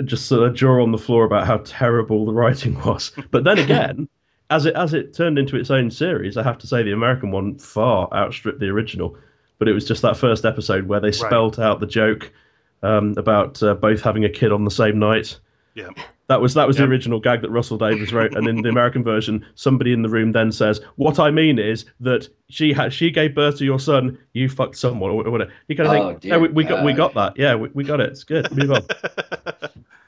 [0.06, 3.12] just sort of jaw on the floor about how terrible the writing was.
[3.32, 4.08] But then again,
[4.50, 7.32] as it as it turned into its own series, I have to say the American
[7.32, 9.18] one far outstripped the original.
[9.60, 12.32] But it was just that first episode where they spelt out the joke
[12.82, 15.38] um, about uh, both having a kid on the same night.
[15.76, 15.90] Yeah.
[16.28, 16.86] That was that was Yep.
[16.88, 20.10] the original gag that Russell Davies wrote, and in the American version, somebody in the
[20.10, 23.80] room then says, "What I mean is that she had she gave birth to your
[23.80, 24.18] son.
[24.34, 26.94] You fucked someone or whatever." You kind of Oh, think, "No, we, we got we
[26.94, 27.34] got that.
[27.38, 28.10] Yeah, we, we got it.
[28.12, 28.50] It's good.
[28.56, 28.82] Move on."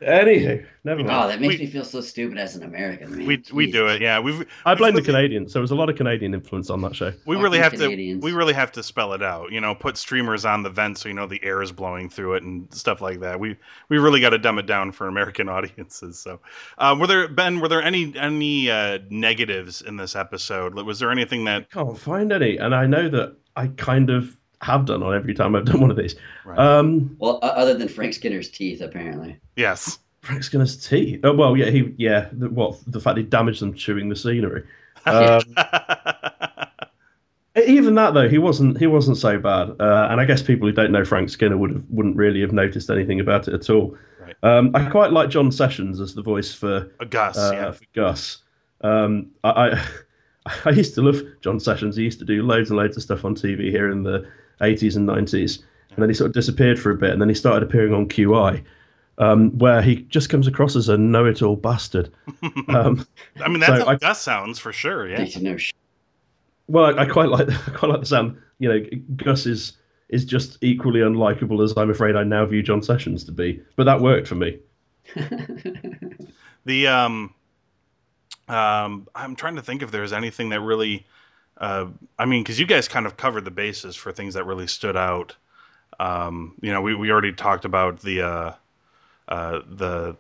[0.06, 1.12] Anywho, never mind.
[1.12, 3.10] Oh, that makes We- me feel so stupid as an American.
[3.18, 3.26] Man.
[3.26, 4.02] we we do it.
[4.02, 4.20] Yeah.
[4.20, 5.52] We've I blame the we've- Canadians.
[5.54, 7.12] There was a lot of Canadian influence on that show.
[7.26, 7.88] we really you have to
[8.20, 11.08] we really have to spell it out you know put streamers on the vent so
[11.10, 13.56] you know the air is blowing through it and stuff like that we
[13.90, 16.40] we really got to dumb it down for american audiences so
[16.78, 21.12] uh, were there ben were there any any uh, negatives in this episode was there
[21.12, 25.04] anything that I Can't find any, and I know that I kind of have done
[25.04, 26.16] on every time I've done one of these.
[26.46, 26.58] Right.
[26.58, 29.40] Um, Well, other than Frank Skinner's teeth, apparently.
[29.56, 31.20] yes Frank Skinner's teeth.
[31.24, 32.30] Oh well, yeah, he yeah.
[32.32, 34.64] The, what the fact he damaged them chewing the scenery.
[35.06, 35.42] Um,
[37.68, 40.74] Even that though, he wasn't he wasn't so bad, uh, and I guess people who
[40.74, 43.96] don't know Frank Skinner would have wouldn't really have noticed anything about it at all.
[44.20, 44.36] Right.
[44.44, 47.86] Um, I quite like John Sessions as the voice for a gus uh, yeah for
[47.94, 48.40] Gus.
[48.82, 49.86] Um, I, I
[50.66, 51.96] I used to love John Sessions.
[51.96, 54.28] He used to do loads and loads of stuff on TV here in the
[54.62, 55.64] 80s and 90s.
[55.92, 58.08] And then he sort of disappeared for a bit, and then he started appearing on
[58.10, 58.62] QI,
[59.18, 62.12] um, where he just comes across as a know-it-all bastard.
[62.68, 63.06] Um,
[63.44, 65.08] I mean, that's So how I- Gus sounds for sure.
[65.08, 65.24] Yeah.
[65.24, 65.72] Need to know sh-
[66.68, 68.38] well, I, I quite like I quite like the sound.
[68.60, 68.86] You know,
[69.18, 69.74] Gus is
[70.10, 73.62] is just equally unlikable as I'm afraid I now view John Sessions to be.
[73.76, 74.58] But that worked for me.
[76.66, 77.34] The um,
[78.48, 81.06] um, I'm trying to think if there's anything that really,
[81.58, 81.88] uh,
[82.20, 84.98] I mean, because you guys kind of covered the bases for things that really stood
[84.98, 85.36] out.
[86.00, 88.54] Um, you know, we we already talked about the uh,
[89.28, 90.16] uh, the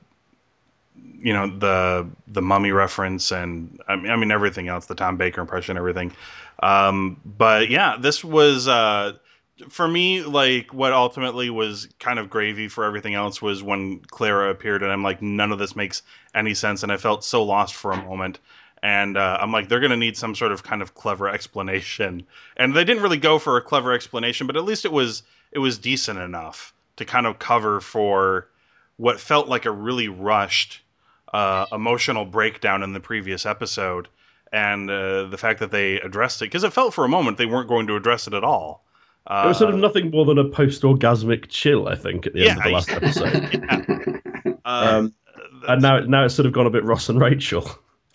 [1.25, 5.17] you know the the mummy reference and I mean, I mean everything else the Tom
[5.17, 6.11] Baker impression everything
[6.61, 9.13] um, but yeah this was uh,
[9.69, 14.49] for me like what ultimately was kind of gravy for everything else was when Clara
[14.49, 16.01] appeared and I'm like none of this makes
[16.33, 18.39] any sense and I felt so lost for a moment
[18.83, 22.25] and uh, I'm like they're gonna need some sort of kind of clever explanation
[22.57, 25.59] and they didn't really go for a clever explanation but at least it was it
[25.59, 28.47] was decent enough to kind of cover for
[28.97, 30.81] what felt like a really rushed
[31.33, 34.07] uh, emotional breakdown in the previous episode,
[34.53, 37.45] and uh, the fact that they addressed it because it felt for a moment they
[37.45, 38.84] weren't going to address it at all.
[39.27, 42.47] Uh, It was sort of nothing more than a post-orgasmic chill, I think, at the
[42.47, 44.59] end of the last episode.
[44.65, 45.13] uh, Um,
[45.67, 47.67] and now, now it's sort of gone a bit Ross and Rachel.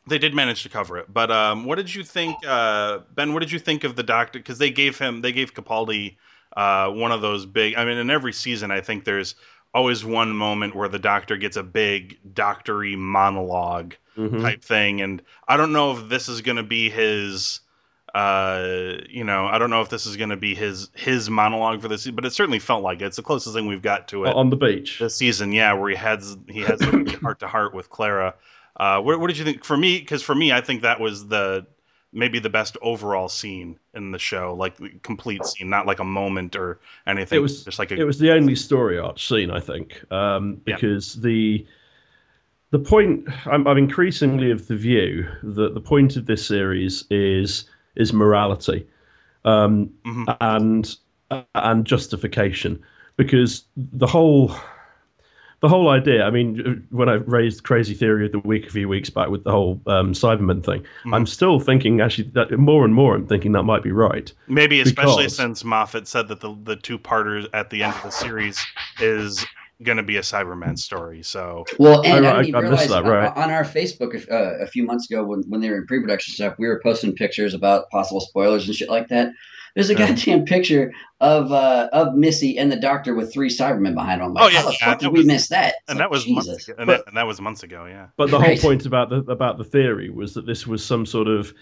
[0.07, 1.13] they did manage to cover it.
[1.13, 3.33] But um, what did you think, uh, Ben?
[3.33, 4.39] What did you think of the doctor?
[4.39, 6.17] Because they gave him, they gave Capaldi
[6.57, 7.75] uh, one of those big.
[7.77, 9.35] I mean, in every season, I think there's
[9.73, 14.43] always one moment where the doctor gets a big doctory monologue Mhm.
[14.43, 17.61] type thing, and I don't know if this is going to be his.
[18.15, 21.81] Uh, you know, I don't know if this is going to be his his monologue
[21.81, 23.07] for this, but it certainly felt like it.
[23.07, 24.99] It's the closest thing we've got to it On the beach.
[24.99, 26.81] this season, yeah, where he has he has
[27.23, 28.35] heart to heart with Clara.
[28.77, 29.65] Uh, what, what did you think?
[29.65, 31.67] For me, because for me, I think that was the
[32.13, 36.57] maybe the best overall scene in the show, like complete scene, not like a moment
[36.57, 37.37] or anything.
[37.39, 40.61] It was just like a it was the only story arch scene, I think, um,
[40.67, 40.75] Yeah.
[40.75, 41.65] because the
[42.71, 47.65] the point I'm, I'm increasingly of the view that the point of this series is
[47.97, 48.87] is morality
[49.45, 50.37] um, Mhm.
[50.41, 50.97] and
[51.55, 52.79] and justification,
[53.17, 54.53] because the whole
[55.61, 56.25] the whole idea.
[56.25, 59.45] I mean, when I raised crazy theory of the week a few weeks back with
[59.45, 61.15] the whole um, Cyberman thing, Mhm.
[61.15, 64.33] I'm still thinking actually that more and more I'm thinking that might be right.
[64.49, 68.03] maybe especially because- since Moffat said that the the two parters at the end of
[68.03, 68.59] the series
[69.01, 69.45] is
[69.83, 71.23] going to be a Cyberman story.
[71.23, 73.37] So Well, and I right, didn't I missed realize that, right.
[73.37, 76.55] on our Facebook uh, a few months ago when, when they were in pre-production stuff,
[76.59, 79.33] we were posting pictures about possible spoilers and shit like that.
[79.75, 80.09] There's a Yeah.
[80.09, 84.35] goddamn picture of uh, of Missy and the Doctor with three Cybermen behind them.
[84.35, 85.69] Like, Oh, yeah, how the yeah, fuck that did we was- miss that?
[85.69, 86.47] It's and like, that was Jesus.
[86.49, 87.85] months ago, and, But- that, and that was months ago.
[87.87, 88.07] Yeah.
[88.17, 88.61] But the Right.
[88.61, 91.55] whole point about the about the theory was that this was some sort of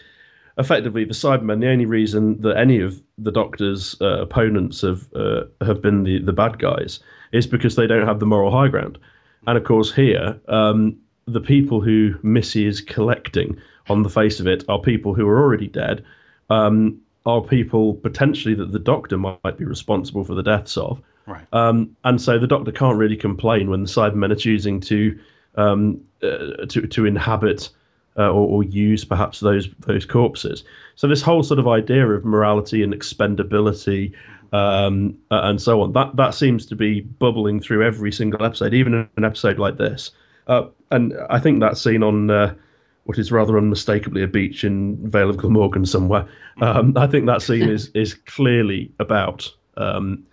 [0.57, 1.61] effectively the Cybermen.
[1.61, 6.19] The only reason that any of the Doctor's uh, opponents have uh, have been the
[6.21, 7.01] the bad guys
[7.33, 8.99] is because they don't have the moral high ground.
[9.47, 13.57] And of course, here um, the people who Missy is collecting
[13.89, 16.05] on the face of it are people who are already dead.
[16.51, 21.01] Um, are people potentially that the Doctor might be responsible for the deaths of.
[21.27, 21.45] Right.
[21.53, 25.19] Um, and so the Doctor can't really complain when the Cybermen are choosing to
[25.57, 27.69] um, uh, to to inhabit
[28.17, 30.65] uh, or, or use perhaps those those corpses.
[30.97, 34.15] So this whole sort of idea of morality and expendability
[34.53, 39.09] um, and so on that that seems to be bubbling through every single episode, even
[39.17, 40.11] an episode like this.
[40.47, 42.55] Uh, and I think that scene on uh,
[43.05, 46.27] what is rather unmistakably a beach in Vale of Glamorgan somewhere.
[46.63, 50.25] Um, I think that scene is is clearly about um,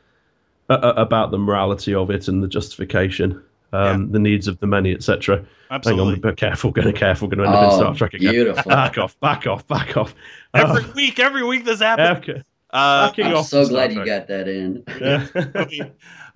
[0.70, 3.42] a- a- about the morality of it and the justification,
[3.74, 5.36] um, the needs of the many, etc.
[5.38, 6.20] Hang on, Absolutely.
[6.32, 8.32] be careful, going to careful, going to end up in Oh, Star Trek again.
[8.32, 8.64] beautiful.
[8.70, 10.16] Back off, back off, back off.
[10.54, 12.44] Every Oh, week, every week this happens.
[12.76, 14.84] Uh, I'm so glad you got that in.
[15.00, 15.28] Yeah.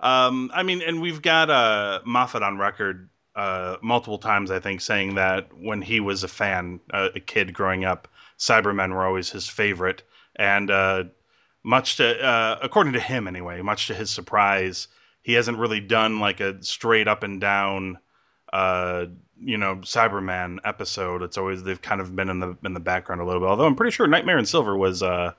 [0.00, 4.80] um, I mean, and we've got uh, Moffat on record uh, multiple times, I think,
[4.80, 8.08] saying that when he was a fan, uh, a kid growing up,
[8.38, 10.02] Cybermen were always his favorite.
[10.36, 11.04] And uh,
[11.62, 14.88] much to, uh, according to him anyway, much to his surprise,
[15.20, 17.98] he hasn't really done like a straight up and down,
[18.54, 19.04] uh,
[19.38, 21.22] you know, Cyberman episode.
[21.22, 23.48] It's always they've kind of been in the in the background a little bit.
[23.50, 25.02] Although I'm pretty sure Nightmare in Silver was.
[25.02, 25.34] Uh,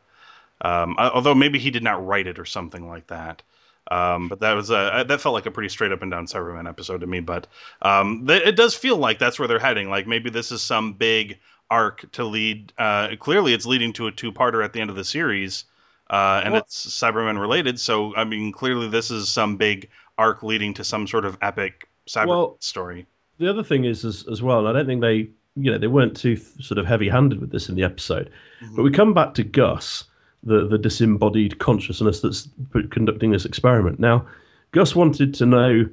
[0.62, 3.42] um, although maybe he did not write it or something like that.
[3.90, 6.70] Um, but that was uh, that felt like a pretty straight up and down Cyberman
[6.70, 7.20] episode to me.
[7.20, 7.48] But
[7.82, 9.90] um, th- it does feel like that's where they're heading.
[9.90, 11.40] Like maybe this is some big
[11.70, 12.72] arc to lead.
[12.78, 15.66] Uh, clearly, it's leading to a two parter at the end of the series,
[16.10, 17.80] uh, and Well- it's Cyberman related.
[17.80, 21.90] So I mean, clearly this is some big arc leading to some sort of epic
[22.08, 23.08] cyber Well- story.
[23.40, 25.88] the other thing is as, as well, and I don't think they you know they
[25.88, 28.30] weren't too sort of heavy-handed with this in the episode.
[28.76, 30.06] But we come back to Gus,
[30.44, 32.50] the the disembodied consciousness that's
[32.90, 34.00] conducting this experiment.
[34.00, 34.26] Now,
[34.72, 35.90] Gus wanted to know.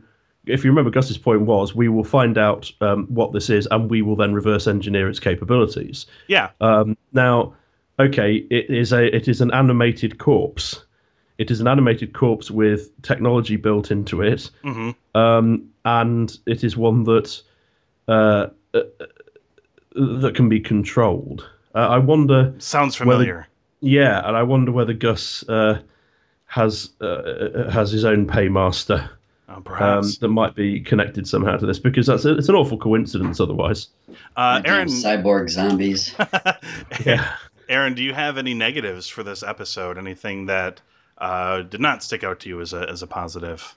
[0.47, 3.91] If you remember, Gus's point was, we will find out um, what this is, and
[3.91, 6.07] we will then reverse engineer its capabilities.
[6.27, 6.49] Yeah.
[6.63, 7.53] Um, now,
[7.99, 10.85] okay, it is a it is an animated corpse.
[11.37, 16.77] It is an animated corpse with technology built into it, hmm um, and it is
[16.77, 17.43] one that
[18.09, 18.81] uh, uh,
[19.95, 21.49] that can be controlled.
[21.75, 23.47] Uh, I wonder, Sounds familiar.
[23.81, 25.81] Yeah, and I wonder whether Gus uh,
[26.47, 29.11] has uh, has his own paymaster
[29.51, 33.41] Oh, um, that might be connected somehow to this, because that's it's an awful coincidence
[33.41, 33.89] otherwise.
[34.37, 36.15] uh, Aaron, cyborg zombies.
[37.07, 37.33] Yeah.
[37.71, 39.99] Aaron, do you have any negatives for this episode?
[39.99, 40.81] Anything that
[41.19, 43.75] uh, did not stick out to you as a as a positive?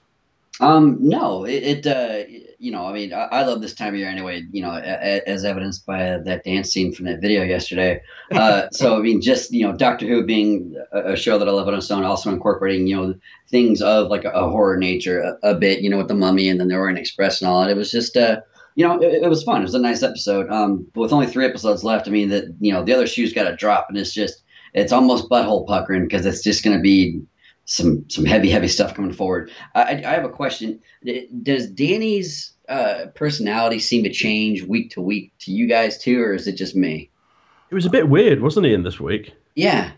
[0.60, 2.24] Um, no, it, it uh,
[2.58, 4.44] you know, I mean, I, I love this time of year anyway.
[4.52, 8.00] You know, a, a- as evidenced by that dance scene from that video yesterday.
[8.32, 11.50] Uh, so I mean, just you know, Doctor Who being a, a show that I
[11.50, 13.14] love on its own, also incorporating you know
[13.50, 15.80] things of like a, horror nature a, a bit.
[15.80, 17.60] You know, with the Mummy and then the Orient Express and all.
[17.60, 18.40] And it was just uh,
[18.74, 19.60] you know, it, it was fun.
[19.60, 20.48] It was a nice episode.
[20.50, 23.34] Um, but with only three episodes left, I mean, that you know, the other shoe's
[23.34, 24.42] got to drop, and it's just
[24.72, 27.20] it's almost butthole puckering because it's just going to be
[27.72, 29.50] some some heavy heavy stuff coming forward.
[29.74, 30.80] I, I have a question.
[31.42, 36.34] Does Danny's uh, personality seem to change week to week to you guys too, or
[36.34, 37.10] is it just me?
[37.70, 39.32] It was a bit weird, wasn't he, in this week?
[39.54, 39.92] Yeah,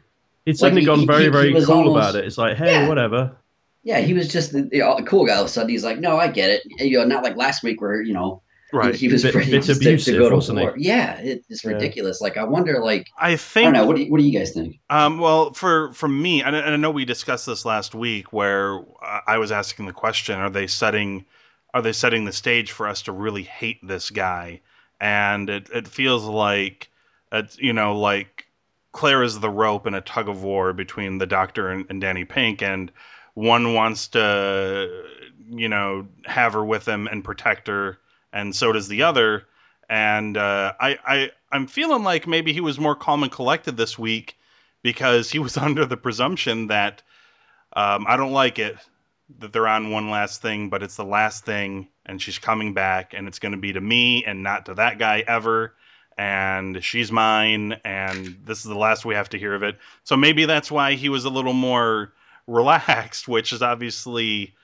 [0.46, 2.24] He'd suddenly he- gone he- very, he very was cool almost- about it.
[2.24, 2.88] It's like, hey, Yeah.
[2.88, 3.36] whatever.
[3.82, 3.98] yeah.
[4.00, 5.34] He was just the, the cool guy.
[5.34, 7.62] All of a sudden, he's like, "No, I get it." You know, not like last
[7.64, 8.40] week where you know
[8.74, 8.94] Right.
[8.94, 10.64] he, he was Bit- ready bit to- abusive, to go to wasn't he?
[10.64, 10.74] war.
[10.76, 11.70] Yeah, it, it's Yeah.
[11.72, 12.20] ridiculous.
[12.20, 13.86] Like, I wonder, like, I I think don't know.
[13.86, 14.78] What do you, what do you guys think?
[14.90, 18.32] Um, well, for for me, and I, and I know we discussed this last week,
[18.32, 18.80] where
[19.26, 21.24] I was asking the question: Are they setting
[21.72, 24.60] are they setting the stage for us to really hate this guy?
[25.00, 26.88] And it it feels like
[27.32, 28.46] it's you know like
[28.92, 32.24] Clara is the rope in a tug of war between the Doctor and, and Danny
[32.24, 32.92] Pink, and
[33.34, 35.04] one wants to
[35.50, 37.98] you know have her with him and protect her,
[38.35, 39.47] and so does the other.
[39.89, 43.99] And uh, I, I I'm feeling like maybe he was more calm and collected this
[43.99, 44.37] week
[44.82, 47.03] because he was under the presumption that
[47.74, 48.76] um, I don't like it
[49.39, 53.14] that they're on one last thing, but it's the last thing, and she's coming back,
[53.14, 55.74] and it's going to be to me and not to that guy ever.
[56.16, 59.78] And she's mine, and this is the last we have to hear of it.
[60.05, 62.12] So maybe that's why he was a little more
[62.47, 64.55] relaxed, which is obviously,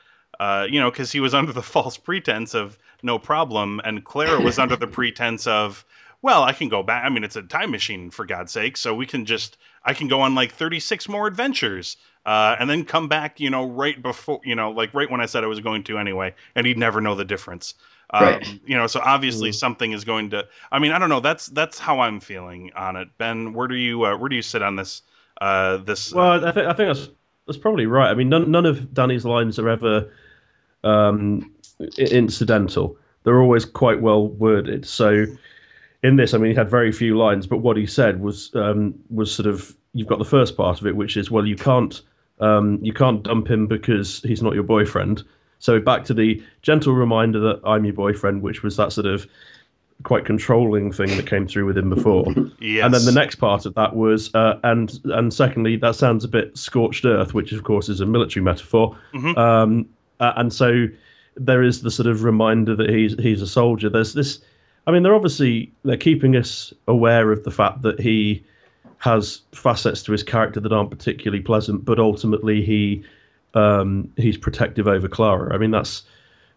[0.41, 4.41] uh, you know, because he was under the false pretense of no problem, and Clara
[4.41, 5.85] was under the pretense of,
[6.23, 7.05] well, I can go back.
[7.05, 10.09] I mean, it's a time machine for God's sake, so we can just I can
[10.09, 14.41] go on like 36 more adventures uh, and then come back, you know, right before,
[14.43, 17.03] you know, like right when I said I was going to anyway, and he'd never
[17.03, 17.75] know the difference.
[18.13, 18.61] Um, Right.
[18.67, 20.47] You know, so obviously something is going to.
[20.73, 21.21] I mean, I don't know.
[21.21, 23.09] That's that's how I'm feeling on it.
[23.19, 25.03] Ben, where do you uh, where do you sit on this?
[25.41, 26.15] Uh, this.
[26.15, 27.11] Well, I think I think that's
[27.47, 28.11] that's probably right.
[28.11, 30.11] I mean, none none of Danny's lines are ever
[30.85, 31.51] um,
[31.99, 32.97] incidental.
[33.25, 34.87] They're always quite well worded.
[34.87, 35.27] So
[36.03, 38.95] in this, I mean, he had very few lines, but what he said was um,
[39.11, 42.01] was sort of you've got the first part of it, which is well, you can't
[42.41, 45.23] um, you can't dump him because he's not your boyfriend.
[45.59, 49.27] So back to the gentle reminder that I'm your boyfriend, which was that sort of
[50.03, 52.25] quite controlling thing that came through with him before.
[52.59, 52.85] yes.
[52.85, 56.29] And then the next part of that was, uh, and and secondly, that sounds a
[56.29, 58.97] bit scorched earth, which of course is a military metaphor.
[59.15, 59.37] Mhm.
[59.37, 59.89] Um,
[60.21, 60.87] uh, and so
[61.37, 63.89] there is the sort of reminder that he's he's a soldier.
[63.89, 64.41] There's this,
[64.87, 68.45] I mean, they're obviously they're keeping us aware of the fact that he
[68.99, 73.03] has facets to his character that aren't particularly pleasant, but ultimately he
[73.55, 75.55] um, he's protective over Clara.
[75.55, 76.05] I mean, that's.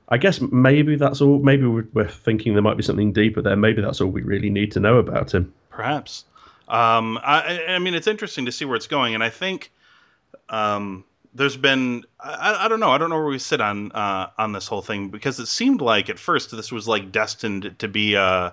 [0.09, 1.39] I guess maybe that's all.
[1.39, 3.55] Maybe we're, thinking there might be something deeper there.
[3.55, 5.51] Maybe that's all we really need to know about him.
[5.69, 6.25] Perhaps.
[6.67, 9.71] Um, I, I mean, it's interesting to see where it's going, and I think
[10.49, 14.29] um, there's been I, I don't know I don't know where we sit on uh,
[14.37, 17.87] on this whole thing because it seemed like at first this was like destined to
[17.87, 18.51] be uh,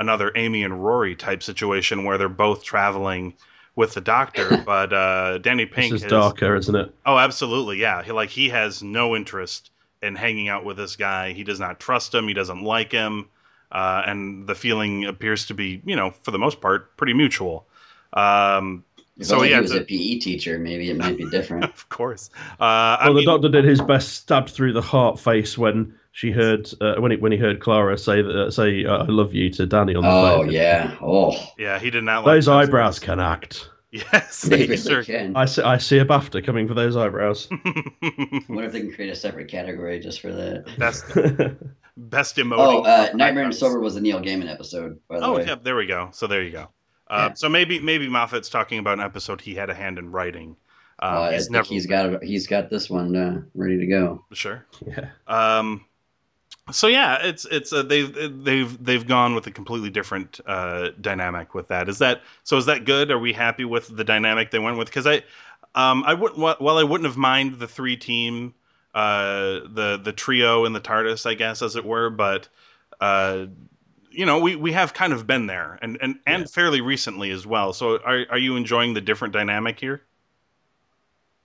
[0.00, 3.34] another Amy and Rory type situation where they're both traveling
[3.76, 6.94] with the Doctor, but uh, Danny Pink This is has- darker, isn't it?
[7.06, 8.02] Oh, absolutely, yeah.
[8.02, 9.70] He like he has no interest
[10.02, 11.32] in hanging out with this guy.
[11.32, 12.28] He does not trust him.
[12.28, 13.28] He doesn't like him,
[13.72, 17.66] uh, and the feeling appears to be, you know, for the most part, pretty mutual.
[18.12, 18.84] Um,
[19.18, 21.64] If so only yeah, he was the- a PE teacher, maybe it might be different.
[21.76, 22.30] of course.
[22.60, 26.30] Uh, I Well, the doctor did his best, stabbed through the heart face when she
[26.30, 29.34] heard uh, when he when he heard Clara say that uh, say uh, "I love
[29.34, 30.46] you" to Danny on the oh phone.
[30.48, 30.96] Oh yeah.
[31.02, 31.36] Oh.
[31.58, 32.24] yeah, he did not.
[32.24, 32.52] Like Those that.
[32.52, 33.70] eyebrows can act.
[33.90, 35.34] Yes, They you really sure can.
[35.34, 37.48] I see, I see a BAFTA coming for those eyebrows.
[38.02, 40.66] I wonder if they can create a separate category just for that.
[40.78, 41.06] best
[41.96, 42.56] best emoting.
[42.58, 43.58] Oh, uh, Nightmare in eyebrows.
[43.58, 44.98] Silver was a Neil Gaiman episode.
[45.08, 45.46] By the Oh, way.
[45.46, 46.10] yeah, there we go.
[46.12, 46.68] So there you go.
[47.10, 47.34] Uh, Yeah.
[47.34, 50.56] So maybe maybe Moffat's talking about an episode he had a hand in writing.
[51.00, 52.22] Um, Uh, I he's think never he's got it.
[52.24, 54.24] He's got this one uh, ready to go.
[54.32, 54.66] sure.
[54.86, 55.10] yeah.
[55.26, 55.84] Um,
[56.70, 61.54] so yeah, it's it's uh, they've they've they've gone with a completely different uh, dynamic
[61.54, 61.88] with that.
[61.88, 62.56] Is that so?
[62.58, 63.10] Is that good?
[63.10, 64.88] Are we happy with the dynamic they went with?
[64.88, 65.22] Because I,
[65.74, 68.52] um, I wouldn't wh- while I wouldn't have mind the three team,
[68.94, 72.48] uh, the the trio and the TARDIS, I guess as it were, but
[73.00, 73.46] uh,
[74.10, 77.46] you know we we have kind of been there and and and fairly recently as
[77.46, 77.72] well.
[77.72, 80.02] So are are you enjoying the different dynamic here?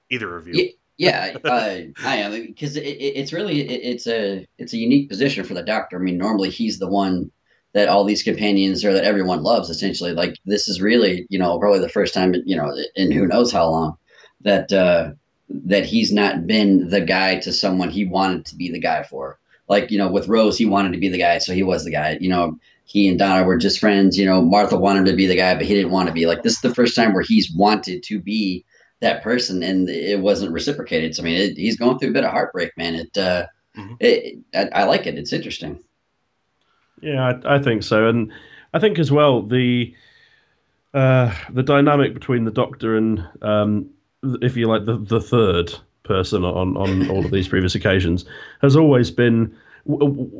[0.10, 0.54] Either of you?
[0.98, 4.78] Yeah, yeah, uh, I am because it, it, it's really it, it's a it's a
[4.78, 5.98] unique position for the Doctor.
[5.98, 7.32] I mean, normally he's the one
[7.74, 9.70] that all these companions or that everyone loves.
[9.70, 13.26] Essentially, like this is really you know probably the first time you know in who
[13.26, 13.98] knows how long
[14.42, 15.12] that uh,
[15.50, 19.40] that he's not been the guy to someone he wanted to be the guy for.
[19.70, 21.92] Like you know, with Rose, he wanted to be the guy, so he was the
[21.92, 22.18] guy.
[22.20, 24.18] You know, he and Donna were just friends.
[24.18, 26.26] You know, Martha wanted to be the guy, but he didn't want to be.
[26.26, 28.66] Like this is the first time where he's wanted to be
[29.00, 31.16] that person and it wasn't reciprocated.
[31.16, 32.96] So I mean, it, he's going through a bit of heartbreak, man.
[32.96, 33.46] It, uh,
[33.78, 33.98] Mhm.
[34.00, 35.18] it I, I like it.
[35.18, 35.80] It's interesting.
[37.02, 38.32] Yeah, I, I think so, and
[38.74, 39.94] I think as well the
[40.94, 43.90] uh, the dynamic between the Doctor and, um,
[44.42, 48.26] if you like, the the third person on on all of these previous occasions
[48.62, 49.56] has always been.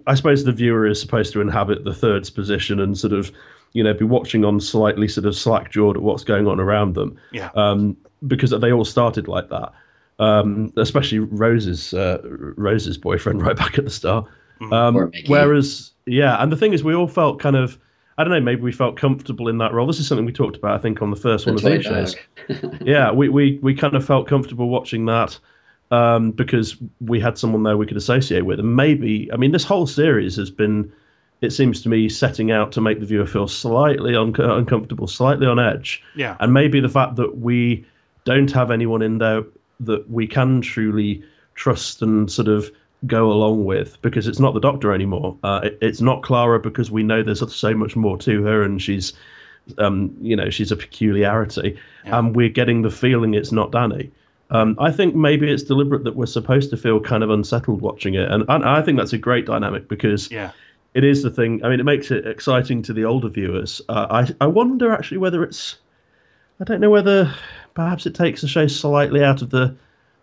[0.08, 3.30] I suppose the viewer is supposed to inhabit the third's position and sort of,
[3.74, 6.96] you know, be watching on slightly sort of slack jawed at what's going on around
[6.96, 7.20] them.
[7.34, 7.50] Yeah.
[7.56, 9.74] Um, because they all started like that.
[10.20, 14.26] Um, especially Rose's uh, Rose's boyfriend right back at the start.
[14.62, 14.72] Mm-hmm.
[14.72, 17.78] Um, whereas, yeah, and the thing is, we all felt kind of,
[18.18, 19.88] I don't know, maybe we felt comfortable in that role.
[19.88, 21.78] This is something we talked about, I think, on the first one The of toy
[21.78, 22.14] these
[22.48, 22.80] shows.
[22.80, 25.38] Yeah, we, we, we kind of felt comfortable watching that
[25.94, 28.60] um, because we had someone there we could associate with.
[28.60, 30.92] And maybe, I mean, this whole series has been,
[31.42, 35.46] it seems to me, setting out to make the viewer feel slightly un- uncomfortable, slightly
[35.46, 36.02] on edge.
[36.16, 36.36] Yeah.
[36.40, 37.86] And maybe the fact that we
[38.26, 39.44] don't have anyone in there
[39.82, 41.24] that we can truly
[41.54, 42.72] trust and sort of
[43.06, 45.38] go along with because it's not the doctor anymore.
[45.44, 48.82] Uh, it, it's not Clara because we know there's so much more to her and
[48.82, 49.14] she's,
[49.78, 51.78] um, you know, she's a peculiarity.
[52.18, 54.10] And we're getting the feeling it's not Danny.
[54.54, 58.14] Um, I think maybe it's deliberate that we're supposed to feel kind of unsettled watching
[58.14, 58.30] it.
[58.32, 60.52] And, and I think that's a great dynamic because Yeah.
[60.94, 61.64] it is the thing.
[61.66, 63.82] I mean, it makes it exciting to the older viewers.
[63.90, 65.78] Uh, I I wonder actually whether it's.
[66.62, 67.34] I don't know whether
[67.74, 69.76] perhaps it takes the show slightly out of the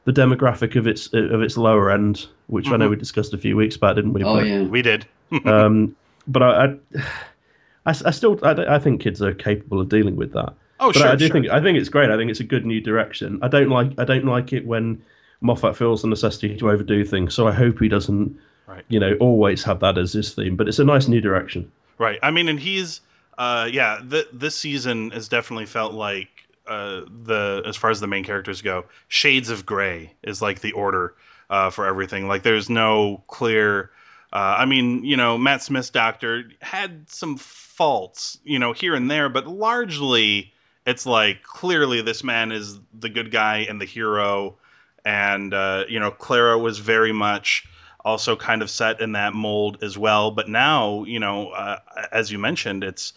[0.04, 3.56] the demographic of its of its lower end, which I know we discussed a few
[3.56, 4.22] weeks back, didn't we?
[4.24, 4.62] oh But, yeah.
[4.62, 5.06] We did.
[5.44, 5.94] Um,
[6.26, 6.76] but I, I,
[7.86, 10.54] I, I still I, I think kids are capable of dealing with that.
[10.80, 11.08] Oh, But sure.
[11.08, 11.32] I do sure.
[11.34, 12.10] think I think it's great.
[12.10, 13.38] I think it's a good new direction.
[13.42, 15.00] I don't like I don't like it when
[15.42, 17.34] Moffat feels the necessity to overdo things.
[17.34, 18.84] So I hope he doesn't, Right.
[18.88, 20.56] you know, always have that as his theme.
[20.56, 21.70] But it's a nice new direction.
[21.98, 22.18] Right.
[22.22, 23.00] I mean, and he's,
[23.38, 26.28] uh, yeah, th- this season has definitely felt like
[26.66, 30.72] uh, the as far as the main characters go, shades of gray is like the
[30.72, 31.14] order
[31.50, 32.28] uh, for everything.
[32.28, 33.90] Like, there's no clear.
[34.32, 39.10] Uh, I mean, you know, Matt Smith's Doctor had some faults, you know, here and
[39.10, 40.52] there, but largely
[40.86, 44.56] it's like clearly this man is the good guy and the hero,
[45.04, 47.66] and uh, you know, Clara was very much
[48.04, 50.30] also kind of set in that mold as well.
[50.30, 51.78] But now, you know, uh,
[52.12, 53.12] as you mentioned, it's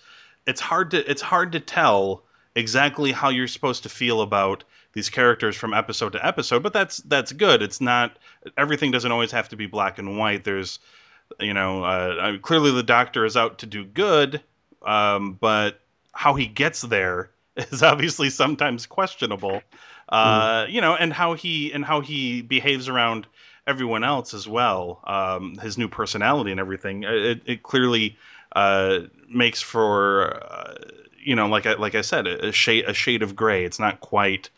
[0.46, 2.24] it's hard to it's hard to tell
[2.56, 6.64] exactly how you're supposed to feel about these characters from episode to episode.
[6.64, 7.62] But that's that's good.
[7.62, 8.18] It's not
[8.58, 10.44] everything doesn't always have to be black and white.
[10.44, 10.80] There's
[11.40, 14.42] you know, uh, clearly the Doctor is out to do good,
[14.84, 15.80] um, but
[16.12, 17.32] how he gets there
[17.72, 19.62] is obviously sometimes questionable.
[20.10, 23.28] Uh, You know, and how he and how he behaves around
[23.68, 25.02] everyone else as well.
[25.06, 27.04] Um, his new personality and everything.
[27.04, 28.18] It, it clearly
[28.56, 29.00] uh,
[29.30, 30.76] makes for uh,
[31.24, 33.64] you know, like I, like I said, a shade a shade of gray.
[33.66, 34.50] It's not quite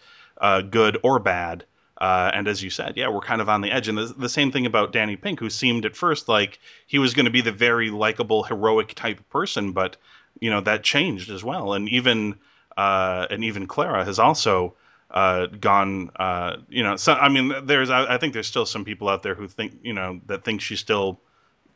[0.41, 1.65] uh, good or bad.
[2.01, 3.87] Uh, and as you said, yeah, we're kind of on the edge.
[3.87, 7.13] And the, the same thing about Danny Pink, who seemed at first like he was
[7.13, 9.95] going to be the very likable, heroic type person, but
[10.41, 11.73] you know that changed as well.
[11.73, 12.35] And even
[12.77, 14.73] uh, and even Clara has also
[15.11, 16.09] uh, gone.
[16.17, 19.23] Uh, you know, so I mean, there's I, I think there's still some people out
[19.23, 21.19] there who think you know that think she's still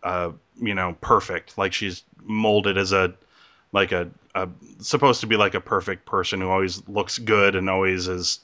[0.04, 3.14] uh, you know perfect, like she's molded as a
[3.72, 7.70] like a, a supposed to be like a perfect person who always looks good and
[7.70, 8.40] always is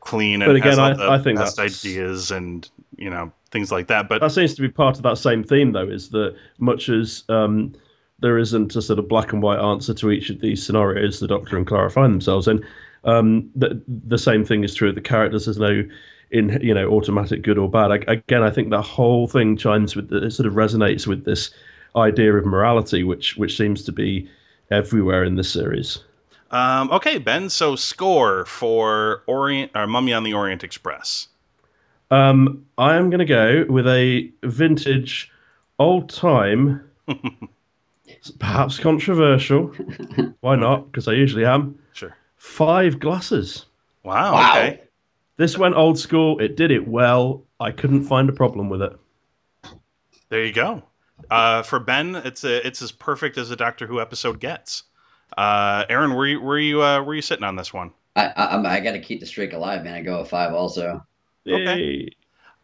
[0.00, 3.32] clean and But again, has I- the I think best that's- ideas and you know
[3.52, 4.08] things like that.
[4.08, 7.22] But That seems to be part of that same theme, though, is that much as
[7.28, 7.72] um,
[8.20, 11.26] there isn't a sort of black and white answer to each of these scenarios the
[11.26, 12.64] Doctor and Clara find themselves in,
[13.04, 15.44] Um, the the same thing is true of the characters.
[15.44, 15.84] There's no
[16.30, 17.92] in you know automatic good or bad.
[17.92, 21.24] I, again, I think the whole thing chimes with the, it sort of resonates with
[21.24, 21.50] this
[21.94, 24.28] idea of morality, which which seems to be
[24.70, 25.98] everywhere in this series.
[26.50, 27.48] Um, okay, Ben.
[27.50, 31.28] So score for Orient or Mummy on the Orient Express.
[32.10, 35.30] Um, I am going to go with a vintage,
[35.78, 36.88] old time,
[38.30, 39.66] perhaps controversial.
[40.40, 40.86] Why not?
[40.90, 41.78] Because I usually am.
[41.92, 42.16] Sure.
[42.36, 43.66] Five glasses.
[44.02, 44.34] Wow.
[44.34, 44.50] Wow.
[44.52, 44.80] Okay.
[45.36, 46.38] This went old school.
[46.40, 47.42] It did it well.
[47.60, 48.92] I couldn't find a problem with it.
[50.28, 50.82] There you go.
[51.30, 54.84] Uh, for Ben, it's a, it's as perfect as a Doctor Who episode gets.
[55.36, 57.90] Uh, Aaron, were you were you uh, were you sitting on this one?
[58.14, 59.94] I I, I'm- got to keep the streak alive, man.
[59.94, 61.04] I go with five also.
[61.46, 61.78] Okay.
[61.80, 62.10] Yay.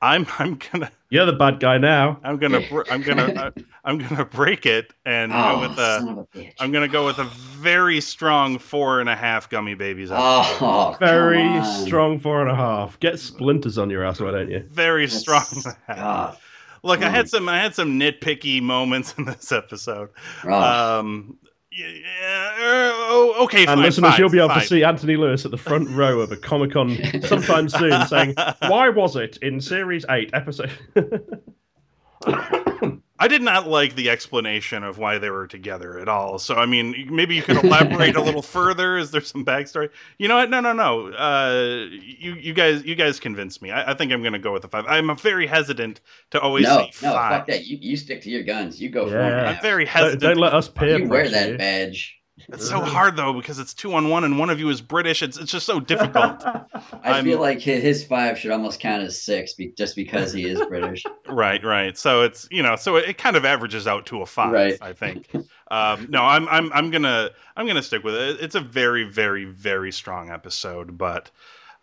[0.03, 2.21] I'm I'm gonna You're the bad guy now.
[2.25, 3.53] I'm gonna br- I'm gonna
[3.85, 6.53] I'm gonna break it and go Oh, with a son of a bitch.
[6.59, 10.11] I'm gonna go with a very strong four and a half gummy babies.
[10.13, 12.99] Oh, Very strong four and a half.
[13.01, 14.65] Get splinters on your ass, why don't you?
[14.71, 15.45] Very That's- strong.
[15.89, 16.37] God.
[16.85, 17.11] Look, I Oh.
[17.11, 20.09] had some I had some nitpicky moments in this episode.
[20.45, 20.99] Oh.
[20.99, 21.39] Um,
[21.73, 24.61] yeah, uh, oh, okay, And fine, listeners, fine, you'll be able fine.
[24.61, 28.35] to see Anthony Lewis at the front row of a Comic Con sometime soon saying,
[28.69, 30.71] Why was it in Series 8, Episode.
[33.23, 36.41] I did not like the explanation of why they were together at all.
[36.41, 38.99] So, I mean, maybe you can elaborate a little further.
[38.99, 39.91] Is there some backstory?
[40.19, 40.51] You know what?
[40.51, 41.13] No, no, no.
[41.13, 43.71] Uh, you, you guys, you guys convinced me.
[43.71, 44.87] I, I think I'm going to go with the five.
[44.89, 46.01] I'm very hesitant
[46.33, 47.31] to always no, say no, five.
[47.31, 47.65] fuck that.
[47.67, 48.81] You you stick to your guns.
[48.83, 49.23] You go for Yeah.
[49.23, 49.33] one.
[49.35, 49.63] and a I'm half.
[49.63, 50.21] very don't, hesitant.
[50.23, 52.22] don't let us peer You wear that badge.
[52.49, 55.23] It's so hard though because it's two on one and one of you is British.
[55.23, 56.43] It's it's just so difficult.
[56.45, 56.67] I
[57.05, 60.61] I'm- feel like his, five should almost count as six, be, just because he is
[60.67, 61.05] British.
[61.29, 61.97] right, right.
[61.97, 64.53] So it's you know, so it, it kind of averages out to a five.
[64.53, 64.79] Right.
[64.81, 65.29] I think.
[65.71, 68.41] Um, no, I'm I'm I'm gonna I'm gonna stick with it.
[68.41, 71.31] It's a very very very strong episode, but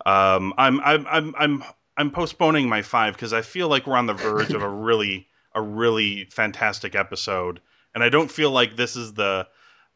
[0.04, 1.64] um, I'm I'm I'm I'm
[1.96, 5.28] I'm postponing my five because I feel like we're on the verge of a really
[5.54, 7.60] a really fantastic episode,
[7.94, 9.46] and I don't feel like this is the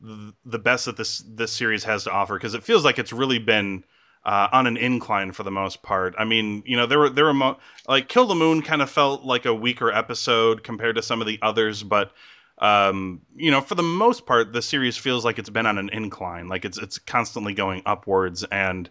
[0.01, 3.39] the best that this this series has to offer because it feels like it's really
[3.39, 3.85] been
[4.25, 6.15] uh, on an incline for the most part.
[6.19, 8.91] I mean, you know, there were there were mo- like Kill the Moon kind of
[8.91, 12.13] felt like a weaker episode compared to some of the others, but
[12.59, 15.91] um, you know, for the most part, the series feels like it's been on an
[15.91, 18.89] incline, like it's it's constantly going upwards, and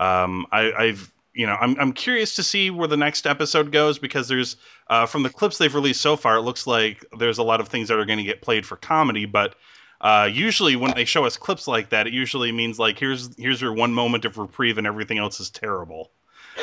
[0.00, 3.98] um, I, I've you know, I'm I'm curious to see where the next episode goes
[3.98, 4.56] because there's
[4.88, 7.68] uh, from the clips they've released so far, it looks like there's a lot of
[7.68, 9.54] things that are going to get played for comedy, but
[10.00, 13.60] uh, usually when they show us clips like that, it usually means like here's here's
[13.60, 16.10] your one moment of reprieve and everything else is terrible.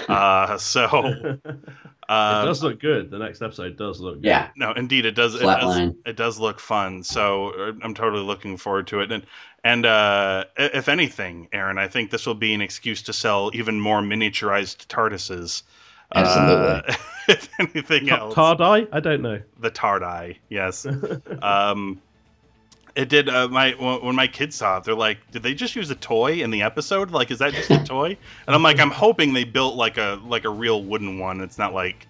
[0.07, 0.88] Uh, so
[1.45, 1.49] it
[2.07, 3.11] uh, does look good.
[3.11, 4.25] The next episode does look good.
[4.25, 4.49] Yeah.
[4.55, 5.36] no, indeed, it does.
[5.36, 5.95] It does, Flatline.
[6.05, 7.03] it does look fun.
[7.03, 9.11] So uh, I'm totally looking forward to it.
[9.11, 9.25] And
[9.65, 13.81] and uh, if anything, Aaron, I think this will be an excuse to sell even
[13.81, 15.63] more miniaturized TARDISes.
[16.11, 16.81] Uh,
[17.27, 18.88] if anything Ta- else, Tardai?
[18.91, 19.41] I don't know.
[19.59, 20.86] the Tardai, yes.
[21.41, 21.99] um,
[22.96, 23.30] it did.
[23.30, 25.96] Uh, my when when my kids saw it, they're like, "Did they just use a
[25.96, 27.12] toy in the episode?
[27.12, 28.18] Like, is that just a toy?"
[28.48, 31.41] And I'm like, "I'm hoping they built like a like a real wooden one.
[31.41, 32.08] It's not like,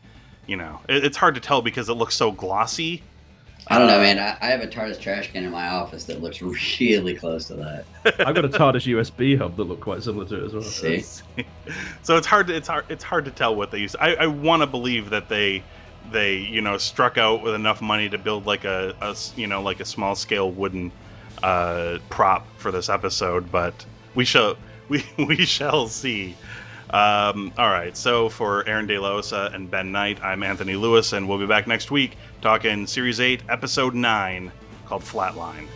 [0.48, 3.02] you know, it, it's hard to tell because it looks so glossy."
[3.68, 4.20] I don't know, Uh, man.
[4.20, 6.40] I, I have a TARDIS trash can in my office that looks
[6.80, 7.86] really close to that.
[8.20, 10.62] I've got a TARDIS USB hub that looked quite similar to it as well.
[10.62, 11.02] See?
[12.04, 12.46] so it's hard.
[12.48, 12.86] To, it's hard.
[12.90, 13.96] It's hard to tell what they use.
[13.96, 15.64] I, I want to believe that they
[16.12, 19.62] they you know struck out with enough money to build like a, a you know
[19.62, 20.91] like a small scale wooden
[21.43, 23.86] uh, prop for this episode, but
[24.16, 24.58] we shall
[24.89, 26.36] we we shall see.
[26.91, 27.97] Um, all right.
[27.97, 29.22] So for Aaron De La
[29.53, 33.41] and Ben Knight, I'm Anthony Lewis, and we'll be back next week talking Series Eight,
[33.49, 34.51] Episode Nine,
[34.86, 35.68] called Flatline.